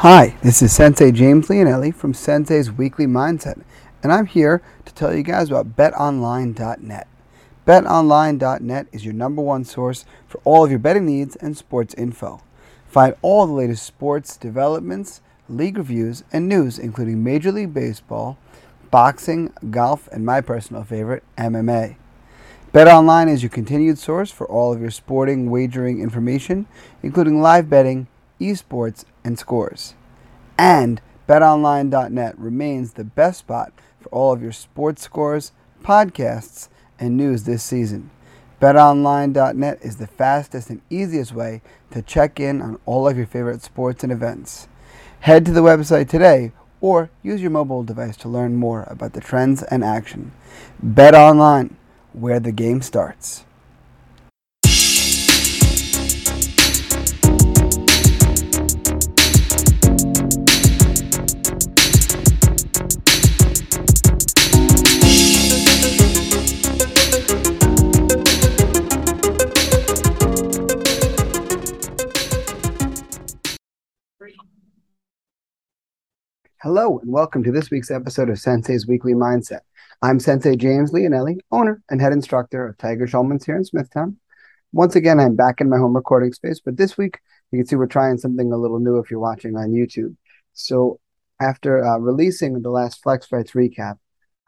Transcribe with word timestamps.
Hi, 0.00 0.36
this 0.42 0.60
is 0.60 0.74
Sensei 0.74 1.10
James 1.10 1.48
Leonelli 1.48 1.92
from 1.92 2.12
Sensei's 2.12 2.70
Weekly 2.70 3.06
Mindset, 3.06 3.62
and 4.02 4.12
I'm 4.12 4.26
here 4.26 4.60
to 4.84 4.92
tell 4.92 5.14
you 5.14 5.22
guys 5.22 5.48
about 5.48 5.74
betonline.net. 5.74 7.08
BetOnline.net 7.66 8.86
is 8.92 9.06
your 9.06 9.14
number 9.14 9.40
one 9.40 9.64
source 9.64 10.04
for 10.28 10.38
all 10.44 10.62
of 10.62 10.70
your 10.70 10.78
betting 10.78 11.06
needs 11.06 11.34
and 11.36 11.56
sports 11.56 11.94
info. 11.94 12.42
Find 12.86 13.14
all 13.22 13.46
the 13.46 13.54
latest 13.54 13.86
sports 13.86 14.36
developments, 14.36 15.22
league 15.48 15.78
reviews, 15.78 16.24
and 16.30 16.46
news, 16.46 16.78
including 16.78 17.24
Major 17.24 17.50
League 17.50 17.72
Baseball, 17.72 18.36
boxing, 18.90 19.50
golf, 19.70 20.10
and 20.12 20.26
my 20.26 20.42
personal 20.42 20.84
favorite, 20.84 21.24
MMA. 21.38 21.96
BetOnline 22.74 23.32
is 23.32 23.42
your 23.42 23.48
continued 23.48 23.96
source 23.96 24.30
for 24.30 24.46
all 24.46 24.74
of 24.74 24.80
your 24.82 24.90
sporting 24.90 25.50
wagering 25.50 26.02
information, 26.02 26.66
including 27.02 27.40
live 27.40 27.70
betting, 27.70 28.08
esports, 28.40 29.04
and 29.24 29.38
scores. 29.38 29.94
And 30.58 31.00
betonline.net 31.28 32.38
remains 32.38 32.92
the 32.92 33.04
best 33.04 33.40
spot 33.40 33.72
for 34.00 34.08
all 34.10 34.32
of 34.32 34.42
your 34.42 34.52
sports 34.52 35.02
scores, 35.02 35.52
podcasts, 35.82 36.68
and 36.98 37.16
news 37.16 37.44
this 37.44 37.62
season. 37.62 38.10
BetOnline.net 38.60 39.78
is 39.82 39.96
the 39.96 40.06
fastest 40.06 40.70
and 40.70 40.80
easiest 40.88 41.32
way 41.32 41.60
to 41.90 42.00
check 42.00 42.40
in 42.40 42.62
on 42.62 42.78
all 42.86 43.06
of 43.06 43.16
your 43.16 43.26
favorite 43.26 43.62
sports 43.62 44.02
and 44.02 44.10
events. 44.10 44.66
Head 45.20 45.44
to 45.46 45.52
the 45.52 45.62
website 45.62 46.08
today 46.08 46.52
or 46.80 47.10
use 47.22 47.42
your 47.42 47.50
mobile 47.50 47.82
device 47.82 48.16
to 48.18 48.28
learn 48.28 48.56
more 48.56 48.84
about 48.88 49.12
the 49.12 49.20
trends 49.20 49.62
and 49.64 49.84
action. 49.84 50.32
BetOnline, 50.84 51.74
where 52.12 52.40
the 52.40 52.52
game 52.52 52.80
starts. 52.80 53.44
Hello, 76.66 76.98
and 76.98 77.12
welcome 77.12 77.44
to 77.44 77.52
this 77.52 77.70
week's 77.70 77.92
episode 77.92 78.28
of 78.28 78.40
Sensei's 78.40 78.88
Weekly 78.88 79.12
Mindset. 79.12 79.60
I'm 80.02 80.18
Sensei 80.18 80.56
James 80.56 80.90
Leonelli, 80.90 81.38
owner 81.52 81.80
and 81.88 82.00
head 82.00 82.12
instructor 82.12 82.66
of 82.66 82.76
Tiger 82.76 83.06
Schulman's 83.06 83.46
here 83.46 83.56
in 83.56 83.62
Smithtown. 83.62 84.16
Once 84.72 84.96
again, 84.96 85.20
I'm 85.20 85.36
back 85.36 85.60
in 85.60 85.70
my 85.70 85.76
home 85.76 85.94
recording 85.94 86.32
space, 86.32 86.58
but 86.58 86.76
this 86.76 86.98
week 86.98 87.20
you 87.52 87.60
can 87.60 87.66
see 87.66 87.76
we're 87.76 87.86
trying 87.86 88.18
something 88.18 88.52
a 88.52 88.56
little 88.56 88.80
new 88.80 88.98
if 88.98 89.12
you're 89.12 89.20
watching 89.20 89.56
on 89.56 89.70
YouTube. 89.70 90.16
So, 90.54 90.98
after 91.40 91.84
uh, 91.84 91.98
releasing 91.98 92.60
the 92.60 92.70
last 92.70 93.00
Flex 93.00 93.26
Fights 93.26 93.52
recap, 93.52 93.98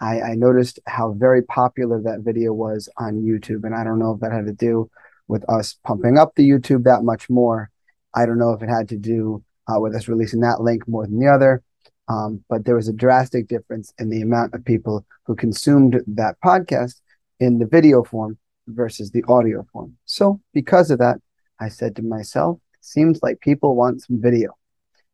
I, 0.00 0.20
I 0.20 0.34
noticed 0.34 0.80
how 0.88 1.12
very 1.12 1.42
popular 1.42 2.02
that 2.02 2.22
video 2.24 2.52
was 2.52 2.88
on 2.96 3.22
YouTube, 3.22 3.62
and 3.62 3.76
I 3.76 3.84
don't 3.84 4.00
know 4.00 4.14
if 4.14 4.20
that 4.22 4.32
had 4.32 4.46
to 4.46 4.52
do 4.52 4.90
with 5.28 5.48
us 5.48 5.76
pumping 5.84 6.18
up 6.18 6.34
the 6.34 6.50
YouTube 6.50 6.82
that 6.82 7.04
much 7.04 7.30
more. 7.30 7.70
I 8.12 8.26
don't 8.26 8.38
know 8.38 8.54
if 8.54 8.62
it 8.64 8.68
had 8.68 8.88
to 8.88 8.96
do 8.96 9.44
uh, 9.68 9.78
with 9.78 9.94
us 9.94 10.08
releasing 10.08 10.40
that 10.40 10.60
link 10.60 10.88
more 10.88 11.06
than 11.06 11.20
the 11.20 11.28
other 11.28 11.62
um, 12.08 12.42
but 12.48 12.64
there 12.64 12.74
was 12.74 12.88
a 12.88 12.92
drastic 12.92 13.48
difference 13.48 13.92
in 13.98 14.08
the 14.08 14.22
amount 14.22 14.54
of 14.54 14.64
people 14.64 15.04
who 15.26 15.36
consumed 15.36 16.02
that 16.06 16.36
podcast 16.42 17.00
in 17.38 17.58
the 17.58 17.66
video 17.66 18.02
form 18.02 18.38
versus 18.66 19.10
the 19.10 19.24
audio 19.28 19.66
form. 19.72 19.96
So, 20.06 20.40
because 20.54 20.90
of 20.90 20.98
that, 20.98 21.18
I 21.60 21.68
said 21.68 21.96
to 21.96 22.02
myself, 22.02 22.58
seems 22.80 23.20
like 23.22 23.40
people 23.40 23.76
want 23.76 24.02
some 24.02 24.20
video. 24.20 24.56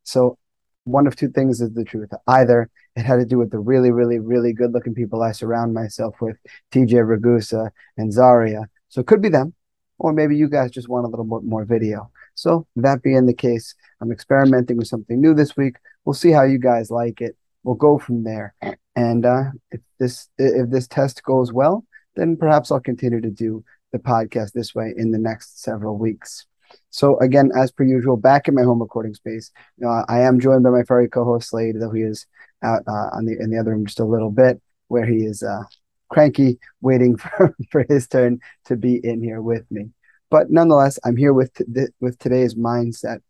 So, 0.04 0.38
one 0.84 1.06
of 1.06 1.16
two 1.16 1.30
things 1.30 1.60
is 1.60 1.72
the 1.72 1.84
truth. 1.84 2.10
Either 2.26 2.70
it 2.94 3.04
had 3.04 3.16
to 3.16 3.24
do 3.24 3.38
with 3.38 3.50
the 3.50 3.58
really, 3.58 3.90
really, 3.90 4.18
really 4.18 4.52
good 4.52 4.72
looking 4.72 4.94
people 4.94 5.22
I 5.22 5.32
surround 5.32 5.74
myself 5.74 6.14
with, 6.20 6.36
TJ 6.72 7.04
Ragusa 7.04 7.70
and 7.96 8.12
Zaria. 8.12 8.68
So, 8.88 9.00
it 9.00 9.06
could 9.08 9.22
be 9.22 9.30
them, 9.30 9.54
or 9.98 10.12
maybe 10.12 10.36
you 10.36 10.48
guys 10.48 10.70
just 10.70 10.88
want 10.88 11.06
a 11.06 11.08
little 11.08 11.24
bit 11.24 11.48
more 11.48 11.64
video. 11.64 12.10
So, 12.34 12.66
that 12.76 13.02
being 13.02 13.26
the 13.26 13.34
case, 13.34 13.74
I'm 14.00 14.12
experimenting 14.12 14.76
with 14.76 14.88
something 14.88 15.20
new 15.20 15.34
this 15.34 15.56
week 15.56 15.76
we'll 16.04 16.14
see 16.14 16.30
how 16.30 16.42
you 16.42 16.58
guys 16.58 16.90
like 16.90 17.20
it. 17.20 17.36
We'll 17.62 17.74
go 17.74 17.98
from 17.98 18.24
there. 18.24 18.54
And 18.94 19.24
uh, 19.24 19.44
if 19.70 19.80
this 19.98 20.28
if 20.38 20.70
this 20.70 20.86
test 20.86 21.22
goes 21.22 21.52
well, 21.52 21.84
then 22.14 22.36
perhaps 22.36 22.70
I'll 22.70 22.80
continue 22.80 23.20
to 23.20 23.30
do 23.30 23.64
the 23.92 23.98
podcast 23.98 24.52
this 24.52 24.74
way 24.74 24.92
in 24.96 25.10
the 25.10 25.18
next 25.18 25.62
several 25.62 25.96
weeks. 25.96 26.46
So 26.90 27.18
again, 27.20 27.50
as 27.56 27.70
per 27.70 27.84
usual, 27.84 28.16
back 28.16 28.48
in 28.48 28.54
my 28.54 28.62
home 28.62 28.80
recording 28.80 29.14
space, 29.14 29.50
I 29.82 30.20
am 30.20 30.40
joined 30.40 30.64
by 30.64 30.70
my 30.70 30.82
furry 30.82 31.08
co-host 31.08 31.50
Slade, 31.50 31.76
though 31.80 31.90
he 31.90 32.02
is 32.02 32.26
out 32.62 32.82
uh, 32.86 33.10
on 33.12 33.24
the 33.24 33.36
in 33.38 33.50
the 33.50 33.58
other 33.58 33.72
room 33.72 33.86
just 33.86 34.00
a 34.00 34.04
little 34.04 34.30
bit, 34.30 34.60
where 34.88 35.06
he 35.06 35.18
is 35.24 35.42
uh, 35.42 35.62
cranky, 36.08 36.58
waiting 36.80 37.16
for, 37.18 37.56
for 37.70 37.86
his 37.88 38.06
turn 38.06 38.40
to 38.66 38.76
be 38.76 38.96
in 38.96 39.22
here 39.22 39.40
with 39.40 39.64
me. 39.70 39.90
But 40.34 40.50
nonetheless, 40.50 40.98
I'm 41.04 41.16
here 41.16 41.32
with 41.32 41.54
th- 41.54 41.90
with 42.00 42.18
today's 42.18 42.56
mindset. 42.56 43.20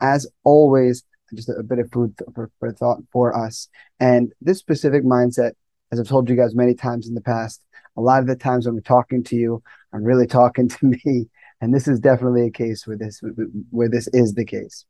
As 0.00 0.26
always, 0.42 1.04
just 1.34 1.50
a, 1.50 1.56
a 1.56 1.62
bit 1.62 1.78
of 1.78 1.92
food 1.92 2.14
for, 2.34 2.50
for 2.58 2.72
thought 2.72 3.00
for 3.12 3.36
us. 3.36 3.68
And 4.00 4.32
this 4.40 4.58
specific 4.58 5.04
mindset, 5.04 5.52
as 5.92 6.00
I've 6.00 6.08
told 6.08 6.30
you 6.30 6.34
guys 6.34 6.54
many 6.54 6.72
times 6.72 7.08
in 7.08 7.14
the 7.14 7.20
past, 7.20 7.62
a 7.98 8.00
lot 8.00 8.20
of 8.20 8.26
the 8.26 8.36
times 8.36 8.64
when 8.64 8.76
I'm 8.76 8.82
talking 8.82 9.22
to 9.24 9.36
you, 9.36 9.62
I'm 9.92 10.02
really 10.02 10.26
talking 10.40 10.66
to 10.66 10.86
me. 10.86 11.28
And 11.60 11.74
this 11.74 11.86
is 11.86 12.00
definitely 12.00 12.46
a 12.46 12.50
case 12.50 12.86
where 12.86 12.96
this 12.96 13.20
where 13.68 13.90
this 13.90 14.08
is 14.14 14.32
the 14.32 14.46
case. 14.46 14.86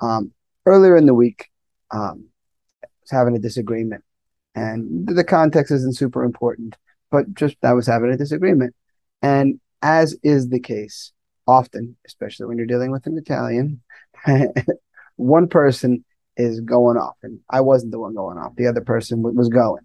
Um, 0.00 0.32
earlier 0.64 0.96
in 0.96 1.04
the 1.04 1.12
week, 1.12 1.50
um, 1.90 2.24
I 2.82 2.86
was 3.02 3.10
having 3.10 3.36
a 3.36 3.38
disagreement, 3.38 4.02
and 4.54 5.06
the 5.06 5.24
context 5.24 5.72
isn't 5.72 5.98
super 5.98 6.24
important, 6.24 6.74
but 7.10 7.34
just 7.34 7.58
I 7.62 7.74
was 7.74 7.86
having 7.86 8.10
a 8.10 8.16
disagreement, 8.16 8.74
and 9.20 9.60
as 9.82 10.16
is 10.22 10.48
the 10.48 10.60
case 10.60 11.12
often, 11.46 11.96
especially 12.06 12.46
when 12.46 12.56
you're 12.56 12.66
dealing 12.66 12.92
with 12.92 13.06
an 13.06 13.18
Italian, 13.18 13.82
one 15.16 15.48
person 15.48 16.04
is 16.36 16.60
going 16.60 16.96
off, 16.96 17.16
and 17.22 17.40
I 17.50 17.60
wasn't 17.60 17.92
the 17.92 17.98
one 17.98 18.14
going 18.14 18.38
off. 18.38 18.56
The 18.56 18.68
other 18.68 18.80
person 18.80 19.22
was 19.22 19.48
going. 19.48 19.84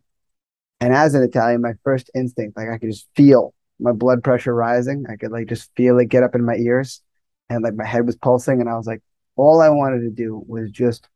And 0.80 0.94
as 0.94 1.16
an 1.16 1.24
Italian, 1.24 1.62
my 1.62 1.74
first 1.84 2.10
instinct, 2.16 2.56
like 2.56 2.70
I 2.70 2.78
could 2.78 2.92
just 2.92 3.08
feel 3.16 3.54
my 3.80 3.92
blood 3.92 4.24
pressure 4.24 4.54
rising. 4.54 5.06
I 5.10 5.16
could 5.16 5.32
like 5.32 5.48
just 5.48 5.72
feel 5.76 6.00
it 6.00 6.06
get 6.06 6.24
up 6.24 6.36
in 6.36 6.46
my 6.46 6.56
ears, 6.56 7.02
and 7.50 7.64
like 7.64 7.74
my 7.74 7.86
head 7.86 8.06
was 8.06 8.16
pulsing. 8.16 8.62
And 8.62 8.70
I 8.70 8.78
was 8.78 8.88
like, 8.88 9.02
all 9.36 9.62
I 9.62 9.70
wanted 9.70 10.02
to 10.02 10.10
do 10.10 10.44
was 10.48 10.70
just 10.72 11.10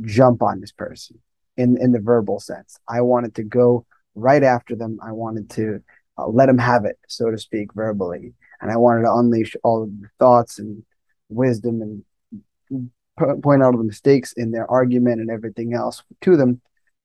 jump 0.00 0.42
on 0.42 0.60
this 0.60 0.72
person 0.72 1.20
in 1.56 1.76
in 1.80 1.92
the 1.92 2.00
verbal 2.00 2.40
sense. 2.40 2.78
I 2.88 3.00
wanted 3.02 3.34
to 3.36 3.42
go 3.42 3.86
right 4.14 4.42
after 4.42 4.76
them. 4.76 4.98
I 5.02 5.12
wanted 5.12 5.50
to 5.50 5.82
uh, 6.18 6.28
let 6.28 6.46
them 6.46 6.58
have 6.58 6.84
it, 6.84 6.98
so 7.08 7.30
to 7.30 7.38
speak, 7.38 7.72
verbally, 7.74 8.34
and 8.60 8.70
I 8.70 8.76
wanted 8.76 9.02
to 9.02 9.14
unleash 9.14 9.56
all 9.62 9.82
of 9.84 9.90
the 10.00 10.08
thoughts 10.18 10.58
and 10.58 10.84
wisdom 11.28 11.82
and 11.82 12.90
point 13.42 13.62
out 13.62 13.76
the 13.76 13.84
mistakes 13.84 14.32
in 14.34 14.50
their 14.50 14.70
argument 14.70 15.20
and 15.20 15.30
everything 15.30 15.74
else 15.74 16.02
to 16.22 16.36
them. 16.36 16.60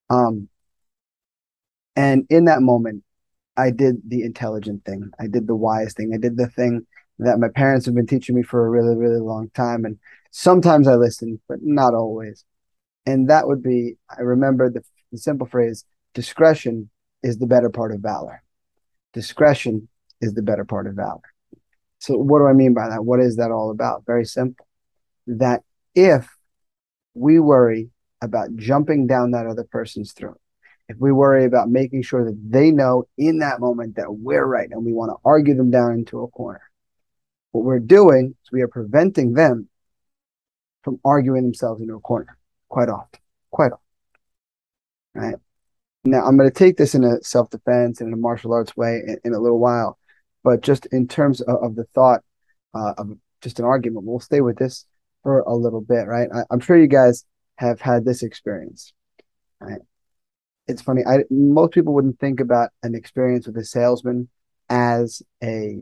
Um, 0.10 0.50
and 1.96 2.26
in 2.30 2.46
that 2.46 2.62
moment, 2.62 3.04
I 3.58 3.72
did 3.72 4.02
the 4.08 4.24
intelligent 4.24 4.86
thing. 4.86 5.10
I 5.20 5.28
did 5.28 5.48
the 5.48 5.56
wise 5.56 5.94
thing. 5.94 6.12
I 6.14 6.18
did 6.18 6.38
the 6.38 6.48
thing 6.48 6.86
that 7.20 7.40
my 7.40 7.50
parents 7.50 7.88
have 7.88 7.96
been 7.96 8.06
teaching 8.06 8.36
me 8.36 8.44
for 8.44 8.66
a 8.66 8.70
really, 8.70 8.96
really 8.96 9.20
long 9.20 9.50
time. 9.50 9.84
And 9.84 9.98
sometimes 10.30 10.88
I 10.88 10.94
listen, 10.94 11.42
but 11.50 11.60
not 11.62 11.96
always. 11.96 12.46
And 13.08 13.30
that 13.30 13.48
would 13.48 13.64
be, 13.64 13.98
I 14.16 14.22
remember 14.22 14.70
the, 14.70 14.84
the 15.12 15.18
simple 15.18 15.48
phrase 15.48 15.84
discretion 16.14 16.90
is 17.24 17.40
the 17.40 17.48
better 17.48 17.70
part 17.70 17.92
of 17.92 18.02
valor. 18.02 18.44
Discretion 19.18 19.90
is 20.22 20.36
the 20.36 20.44
better 20.44 20.64
part 20.64 20.86
of 20.86 20.94
valor. 20.94 21.22
So, 21.98 22.16
what 22.18 22.38
do 22.38 22.46
I 22.46 22.54
mean 22.54 22.76
by 22.76 22.88
that? 22.88 23.04
What 23.04 23.20
is 23.20 23.38
that 23.38 23.50
all 23.50 23.72
about? 23.72 24.06
Very 24.06 24.26
simple. 24.26 24.68
That 25.26 25.64
if 25.96 26.30
we 27.16 27.40
worry 27.40 27.90
about 28.22 28.56
jumping 28.58 29.08
down 29.08 29.32
that 29.32 29.48
other 29.48 29.64
person's 29.64 30.12
throat, 30.14 30.40
if 30.88 30.98
we 31.00 31.12
worry 31.12 31.46
about 31.46 31.68
making 31.68 32.04
sure 32.04 32.26
that 32.26 32.40
they 32.48 32.70
know 32.70 33.08
in 33.18 33.40
that 33.40 33.60
moment 33.60 33.96
that 33.96 34.14
we're 34.14 34.46
right 34.46 34.70
and 34.70 34.86
we 34.86 34.94
want 34.94 35.10
to 35.10 35.18
argue 35.26 35.56
them 35.56 35.72
down 35.72 35.94
into 35.94 36.22
a 36.22 36.28
corner, 36.28 36.62
what 37.54 37.66
we're 37.66 37.80
doing 37.80 38.36
is 38.44 38.52
we 38.52 38.62
are 38.62 38.68
preventing 38.68 39.34
them 39.34 39.68
from 40.84 41.00
arguing 41.04 41.42
themselves 41.42 41.82
into 41.82 41.96
a 41.96 42.00
corner 42.00 42.38
quite 42.70 42.90
often, 42.90 43.20
quite 43.50 43.72
often. 43.72 43.80
Right. 45.16 45.36
Now, 46.10 46.24
I'm 46.24 46.38
going 46.38 46.50
to 46.50 46.54
take 46.54 46.78
this 46.78 46.96
in 46.96 47.04
a 47.04 47.22
self 47.22 47.50
defense 47.50 48.00
and 48.00 48.08
in 48.08 48.14
a 48.14 48.18
martial 48.18 48.54
arts 48.54 48.78
way 48.78 49.02
in, 49.06 49.18
in, 49.26 49.34
a 49.34 49.40
little 49.40 49.60
while, 49.60 49.98
but 50.42 50.62
just 50.62 50.86
in 50.88 51.06
terms 51.08 51.42
of, 51.42 51.62
of 51.62 51.76
the 51.76 51.84
thought 51.94 52.24
uh, 52.74 52.94
of 52.98 53.18
just 53.42 53.60
an 53.60 53.66
argument, 53.66 54.06
we'll 54.06 54.22
stay 54.22 54.40
with 54.40 54.58
this 54.58 54.86
for 55.24 55.42
a 55.42 55.54
little 55.54 55.82
bit, 55.82 56.08
right? 56.08 56.30
I, 56.34 56.44
am 56.54 56.62
sure 56.62 56.78
you 56.78 56.88
guys 56.88 57.26
have 57.58 57.82
had 57.82 58.06
this 58.06 58.24
experience. 58.24 58.94
Right? 59.60 59.82
It's 60.68 60.82
funny. 60.82 61.04
I 61.06 61.24
most 61.30 61.74
people 61.74 61.94
wouldn't 61.94 62.20
think 62.20 62.40
about 62.40 62.70
an 62.84 62.96
experience 62.96 63.46
with 63.46 63.58
a 63.58 63.66
salesman 63.66 64.30
as 64.70 65.22
a 65.44 65.80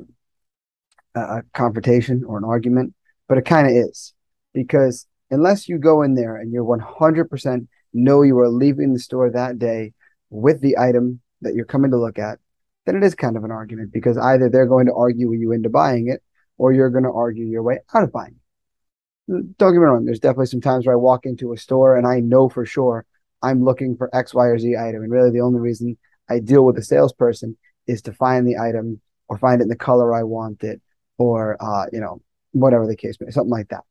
a 1.14 1.44
confrontation 1.54 2.24
or 2.24 2.40
an 2.40 2.46
argument, 2.46 2.96
but 3.28 3.38
it 3.38 3.46
kind 3.46 3.68
of 3.68 3.74
is 3.74 4.14
because 4.56 5.06
unless 5.30 5.70
you 5.70 5.78
go 5.78 6.02
in 6.02 6.16
there 6.16 6.36
and 6.36 6.52
you're 6.52 6.66
100% 6.66 7.68
know 7.94 8.22
you 8.24 8.40
are 8.40 8.50
leaving 8.50 8.94
the 8.94 9.00
store 9.00 9.30
that 9.30 9.60
day 9.60 9.94
with 10.30 10.62
the 10.62 10.78
item 10.78 11.22
that 11.42 11.54
you're 11.54 11.66
coming 11.66 11.92
to 11.92 11.98
look 11.98 12.20
at, 12.20 12.40
then 12.86 12.96
it 12.96 13.04
is 13.04 13.16
kind 13.16 13.38
of 13.38 13.44
an 13.44 13.52
argument 13.52 13.92
because 13.92 14.18
either 14.18 14.50
they're 14.50 14.68
going 14.68 14.86
to 14.86 14.94
argue 14.94 15.30
with 15.30 15.40
you 15.40 15.52
into 15.52 15.70
buying 15.70 16.08
it 16.08 16.22
or 16.58 16.72
you're 16.72 16.90
going 16.90 17.04
to 17.04 17.12
argue 17.12 17.46
your 17.46 17.64
way 17.64 17.80
out 17.94 18.04
of 18.04 18.12
buying 18.12 18.36
it. 18.36 19.58
Don't 19.58 19.74
get 19.74 19.80
me 19.80 19.86
wrong, 19.86 20.06
there's 20.06 20.20
definitely 20.20 20.46
some 20.46 20.62
times 20.62 20.86
where 20.86 20.94
I 20.94 20.98
walk 20.98 21.26
into 21.26 21.52
a 21.52 21.58
store 21.58 21.98
and 21.98 22.06
I 22.06 22.20
know 22.20 22.48
for 22.48 22.66
sure 22.66 23.06
I'm 23.42 23.64
looking 23.64 23.96
for 23.96 24.16
X, 24.16 24.34
Y, 24.34 24.46
or 24.46 24.58
Z 24.60 24.76
item. 24.76 25.04
And 25.04 25.12
really, 25.12 25.32
the 25.32 25.42
only 25.42 25.60
reason 25.60 25.98
I 26.30 26.40
deal 26.40 26.66
with 26.66 26.78
a 26.78 26.84
salesperson 26.84 27.58
is 27.88 28.02
to 28.04 28.14
find 28.14 28.48
the 28.48 28.58
item 28.58 29.02
or 29.28 29.38
find 29.38 29.62
it 29.62 29.64
in 29.64 29.70
the 29.70 29.76
color 29.76 30.14
I 30.14 30.24
want 30.24 30.64
it 30.64 30.82
or, 31.18 31.58
uh, 31.60 31.86
you 31.92 32.00
know, 32.00 32.22
whatever 32.52 32.88
the 32.88 32.96
case 32.96 33.18
may 33.20 33.26
be, 33.26 33.32
something 33.32 33.52
like 33.52 33.70
that. 33.70 33.84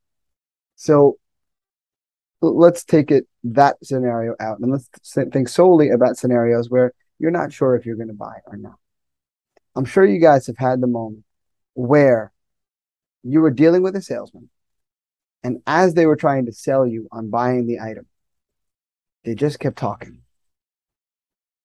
So 0.75 1.17
let's 2.53 2.83
take 2.83 3.11
it 3.11 3.27
that 3.43 3.77
scenario 3.83 4.35
out 4.39 4.59
and 4.59 4.71
let's 4.71 4.89
think 5.31 5.47
solely 5.49 5.89
about 5.89 6.17
scenarios 6.17 6.69
where 6.69 6.93
you're 7.19 7.31
not 7.31 7.53
sure 7.53 7.75
if 7.75 7.85
you're 7.85 7.95
going 7.95 8.09
to 8.09 8.13
buy 8.13 8.37
or 8.45 8.57
not. 8.57 8.75
I'm 9.75 9.85
sure 9.85 10.05
you 10.05 10.19
guys 10.19 10.47
have 10.47 10.57
had 10.57 10.81
the 10.81 10.87
moment 10.87 11.23
where 11.73 12.31
you 13.23 13.41
were 13.41 13.51
dealing 13.51 13.81
with 13.81 13.95
a 13.95 14.01
salesman 14.01 14.49
and 15.45 15.61
as 15.67 15.93
they 15.93 16.07
were 16.07 16.15
trying 16.15 16.47
to 16.47 16.51
sell 16.51 16.87
you 16.87 17.07
on 17.11 17.29
buying 17.29 17.67
the 17.67 17.79
item, 17.79 18.07
they 19.23 19.35
just 19.35 19.59
kept 19.59 19.77
talking. 19.77 20.21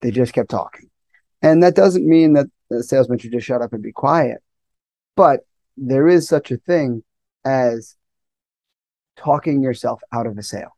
They 0.03 0.11
just 0.11 0.35
kept 0.35 0.51
talking. 0.51 0.91
And 1.41 1.63
that 1.63 1.77
doesn't 1.77 2.07
mean 2.07 2.35
that 2.35 2.49
the 2.69 2.83
salesman 2.83 3.19
should 3.19 3.33
just 3.33 3.47
shut 3.47 3.63
up 3.63 3.73
and 3.73 3.83
be 3.83 3.91
quiet. 3.91 4.43
But 5.17 5.47
there 5.79 6.09
is 6.09 6.29
such 6.29 6.51
a 6.51 6.59
thing 6.59 7.03
as 7.43 7.97
talking 9.23 9.63
yourself 9.63 10.01
out 10.13 10.27
of 10.27 10.39
a 10.39 10.43
sale. 10.43 10.77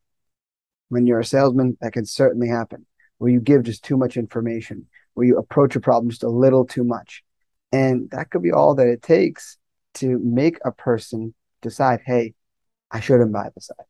When 0.89 1.07
you're 1.07 1.21
a 1.21 1.25
salesman, 1.25 1.79
that 1.81 1.93
can 1.93 2.05
certainly 2.05 2.49
happen, 2.49 2.87
where 3.19 3.31
you 3.31 3.41
give 3.41 3.63
just 3.63 3.85
too 3.85 3.97
much 3.97 4.17
information, 4.17 4.87
where 5.15 5.27
you 5.27 5.39
approach 5.39 5.77
a 5.77 5.81
problem 5.81 6.11
just 6.11 6.25
a 6.25 6.29
little 6.29 6.67
too 6.67 6.85
much. 6.85 7.23
And 7.71 8.11
that 8.11 8.31
could 8.31 8.43
be 8.43 8.53
all 8.53 8.75
that 8.75 8.89
it 8.89 9.03
takes 9.03 9.57
to 9.95 10.19
make 10.19 10.59
a 10.65 10.73
person 10.73 11.35
decide, 11.63 12.01
hey, 12.05 12.35
I 12.91 13.01
shouldn't 13.01 13.33
buy 13.33 13.49
this 13.55 13.71
item. 13.79 13.87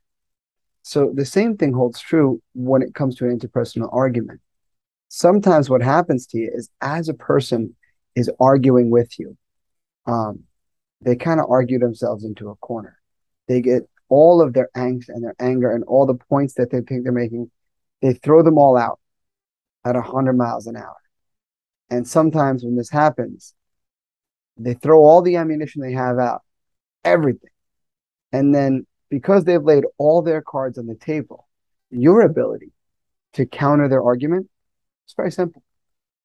So 0.83 1.13
the 1.15 1.25
same 1.25 1.57
thing 1.57 1.73
holds 1.73 2.01
true 2.01 2.43
when 2.55 2.83
it 2.83 2.95
comes 2.95 3.17
to 3.17 3.25
an 3.25 3.39
interpersonal 3.39 3.89
argument. 3.93 4.41
Sometimes 5.09 5.71
what 5.71 5.83
happens 5.83 6.27
to 6.29 6.39
you 6.39 6.51
is 6.53 6.69
as 6.81 7.09
a 7.09 7.15
person 7.15 7.75
is 8.15 8.31
arguing 8.39 8.91
with 8.91 9.19
you, 9.19 9.37
um, 10.07 10.45
they 11.01 11.17
kind 11.17 11.41
of 11.41 11.47
argue 11.49 11.79
themselves 11.79 12.25
into 12.25 12.51
a 12.51 12.57
corner. 12.57 12.99
They 13.49 13.61
get 13.61 13.89
all 14.13 14.43
of 14.43 14.53
their 14.53 14.69
angst 14.77 15.09
and 15.09 15.25
their 15.25 15.35
anger 15.41 15.75
and 15.75 15.85
all 15.85 16.05
the 16.05 16.13
points 16.29 16.53
that 16.53 16.71
they 16.71 16.83
think 16.83 17.03
they're 17.03 17.13
making, 17.13 17.51
they 18.03 18.13
throw 18.13 18.43
them 18.43 18.59
all 18.59 18.77
out 18.77 19.01
at 19.87 19.95
100 19.95 20.35
miles 20.35 20.67
an 20.67 20.77
hour. 20.77 20.97
And 21.89 22.07
sometimes 22.07 22.63
when 22.63 22.77
this 22.77 22.91
happens, 22.91 23.55
they 24.59 24.75
throw 24.75 25.03
all 25.03 25.23
the 25.23 25.37
ammunition 25.37 25.81
they 25.81 25.95
have 25.95 26.19
out, 26.19 26.43
everything. 27.03 27.49
And 28.33 28.55
then 28.55 28.87
because 29.09 29.45
they've 29.45 29.65
laid 29.65 29.85
all 29.97 30.21
their 30.21 30.43
cards 30.43 30.77
on 30.77 30.87
the 30.87 30.95
table, 30.95 31.49
your 31.91 32.21
ability 32.21 32.71
to 33.33 33.47
counter 33.47 33.89
their 33.89 34.03
argument 34.03 34.51
is 35.09 35.15
very 35.17 35.33
simple. 35.33 35.63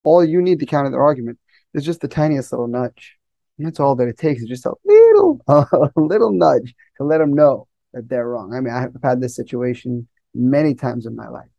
All 0.03 0.25
you 0.25 0.41
need 0.41 0.59
to 0.59 0.65
counter 0.65 0.89
their 0.89 1.03
argument 1.03 1.39
is 1.73 1.85
just 1.85 2.01
the 2.01 2.09
tiniest 2.09 2.51
little 2.51 2.67
nudge. 2.67 3.15
And 3.57 3.65
that's 3.65 3.79
all 3.79 3.95
that 3.95 4.09
it 4.09 4.17
takes 4.17 4.41
is 4.41 4.49
just 4.49 4.65
a 4.65 4.73
little, 4.83 5.39
a 5.47 5.91
little 5.95 6.33
nudge 6.33 6.75
to 6.97 7.05
let 7.05 7.19
them 7.19 7.33
know 7.33 7.65
that 7.97 8.09
they're 8.09 8.27
wrong. 8.27 8.53
I 8.53 8.61
mean, 8.61 8.73
I've 8.73 8.93
had 9.03 9.19
this 9.19 9.35
situation 9.35 10.07
many 10.33 10.75
times 10.75 11.05
in 11.05 11.15
my 11.15 11.27
life. 11.27 11.49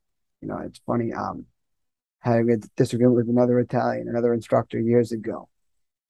You 0.41 0.49
know, 0.49 0.59
it's 0.59 0.81
funny. 0.87 1.13
Um, 1.13 1.47
having 2.21 2.51
a 2.51 2.57
disagreement 2.77 3.17
with 3.17 3.29
another 3.29 3.59
Italian, 3.59 4.09
another 4.09 4.33
instructor 4.33 4.79
years 4.79 5.13
ago, 5.13 5.49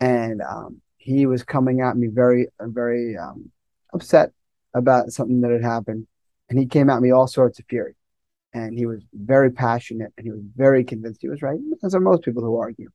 and 0.00 0.42
um, 0.42 0.80
he 0.98 1.26
was 1.26 1.42
coming 1.42 1.80
at 1.80 1.96
me 1.96 2.08
very, 2.08 2.48
very 2.60 3.16
um, 3.16 3.50
upset 3.94 4.32
about 4.74 5.10
something 5.10 5.40
that 5.40 5.50
had 5.50 5.64
happened. 5.64 6.06
And 6.50 6.58
he 6.58 6.66
came 6.66 6.90
at 6.90 7.00
me 7.00 7.10
all 7.10 7.26
sorts 7.26 7.58
of 7.58 7.64
fury. 7.66 7.94
And 8.54 8.74
he 8.74 8.86
was 8.86 9.02
very 9.12 9.50
passionate 9.50 10.12
and 10.16 10.24
he 10.24 10.30
was 10.30 10.40
very 10.56 10.82
convinced 10.82 11.20
he 11.20 11.28
was 11.28 11.42
right, 11.42 11.58
as 11.82 11.94
are 11.94 12.00
most 12.00 12.22
people 12.22 12.42
who 12.42 12.56
argue. 12.58 12.88